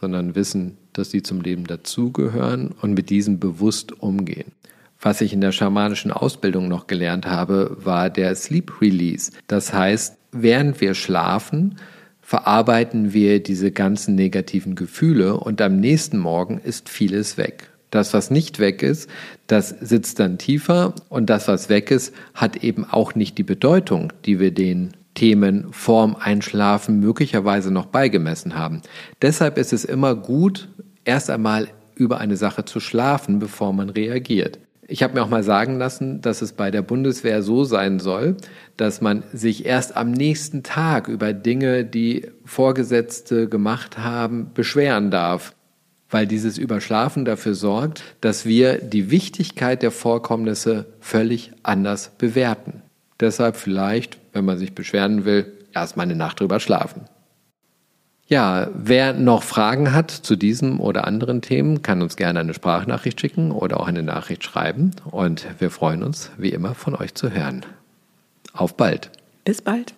sondern 0.00 0.34
wissen, 0.34 0.76
dass 0.92 1.10
sie 1.10 1.22
zum 1.22 1.40
Leben 1.40 1.66
dazugehören 1.66 2.74
und 2.80 2.94
mit 2.94 3.10
diesem 3.10 3.38
bewusst 3.38 3.92
umgehen. 3.92 4.52
Was 5.00 5.20
ich 5.20 5.32
in 5.32 5.40
der 5.40 5.52
schamanischen 5.52 6.10
Ausbildung 6.10 6.68
noch 6.68 6.86
gelernt 6.86 7.26
habe, 7.26 7.76
war 7.84 8.10
der 8.10 8.34
Sleep 8.34 8.80
Release. 8.80 9.32
Das 9.46 9.74
heißt, 9.74 10.16
während 10.32 10.80
wir 10.80 10.94
schlafen, 10.94 11.76
verarbeiten 12.24 13.12
wir 13.12 13.42
diese 13.42 13.70
ganzen 13.70 14.14
negativen 14.14 14.74
Gefühle 14.74 15.38
und 15.38 15.60
am 15.60 15.76
nächsten 15.76 16.18
Morgen 16.18 16.58
ist 16.58 16.88
vieles 16.88 17.36
weg. 17.36 17.70
Das, 17.90 18.14
was 18.14 18.30
nicht 18.30 18.58
weg 18.58 18.82
ist, 18.82 19.08
das 19.46 19.68
sitzt 19.68 20.18
dann 20.18 20.38
tiefer 20.38 20.94
und 21.10 21.30
das, 21.30 21.46
was 21.46 21.68
weg 21.68 21.90
ist, 21.90 22.14
hat 22.34 22.56
eben 22.64 22.84
auch 22.84 23.14
nicht 23.14 23.38
die 23.38 23.44
Bedeutung, 23.44 24.12
die 24.24 24.40
wir 24.40 24.52
den 24.52 24.94
Themen 25.14 25.68
vorm 25.70 26.16
Einschlafen 26.18 26.98
möglicherweise 26.98 27.70
noch 27.70 27.86
beigemessen 27.86 28.56
haben. 28.56 28.80
Deshalb 29.22 29.58
ist 29.58 29.72
es 29.72 29.84
immer 29.84 30.14
gut, 30.16 30.68
erst 31.04 31.30
einmal 31.30 31.68
über 31.94 32.18
eine 32.18 32.36
Sache 32.36 32.64
zu 32.64 32.80
schlafen, 32.80 33.38
bevor 33.38 33.72
man 33.72 33.90
reagiert. 33.90 34.58
Ich 34.86 35.02
habe 35.02 35.14
mir 35.14 35.22
auch 35.22 35.30
mal 35.30 35.42
sagen 35.42 35.78
lassen, 35.78 36.20
dass 36.20 36.42
es 36.42 36.52
bei 36.52 36.70
der 36.70 36.82
Bundeswehr 36.82 37.42
so 37.42 37.64
sein 37.64 38.00
soll, 38.00 38.36
dass 38.76 39.00
man 39.00 39.22
sich 39.32 39.64
erst 39.64 39.96
am 39.96 40.10
nächsten 40.10 40.62
Tag 40.62 41.08
über 41.08 41.32
Dinge, 41.32 41.84
die 41.84 42.28
Vorgesetzte 42.44 43.48
gemacht 43.48 43.98
haben, 43.98 44.50
beschweren 44.52 45.10
darf, 45.10 45.54
weil 46.10 46.26
dieses 46.26 46.58
Überschlafen 46.58 47.24
dafür 47.24 47.54
sorgt, 47.54 48.02
dass 48.20 48.44
wir 48.44 48.78
die 48.78 49.10
Wichtigkeit 49.10 49.82
der 49.82 49.90
Vorkommnisse 49.90 50.86
völlig 51.00 51.52
anders 51.62 52.10
bewerten. 52.18 52.82
Deshalb 53.20 53.56
vielleicht, 53.56 54.18
wenn 54.32 54.44
man 54.44 54.58
sich 54.58 54.74
beschweren 54.74 55.24
will, 55.24 55.52
erst 55.72 55.96
mal 55.96 56.02
eine 56.02 56.16
Nacht 56.16 56.40
drüber 56.40 56.60
schlafen. 56.60 57.02
Ja, 58.26 58.68
wer 58.74 59.12
noch 59.12 59.42
Fragen 59.42 59.92
hat 59.92 60.10
zu 60.10 60.36
diesem 60.36 60.80
oder 60.80 61.06
anderen 61.06 61.42
Themen, 61.42 61.82
kann 61.82 62.00
uns 62.00 62.16
gerne 62.16 62.40
eine 62.40 62.54
Sprachnachricht 62.54 63.20
schicken 63.20 63.50
oder 63.50 63.80
auch 63.80 63.86
eine 63.86 64.02
Nachricht 64.02 64.44
schreiben. 64.44 64.92
Und 65.10 65.46
wir 65.58 65.70
freuen 65.70 66.02
uns, 66.02 66.30
wie 66.38 66.48
immer, 66.48 66.74
von 66.74 66.94
euch 66.94 67.14
zu 67.14 67.30
hören. 67.30 67.66
Auf 68.54 68.76
bald. 68.76 69.10
Bis 69.44 69.60
bald. 69.60 69.94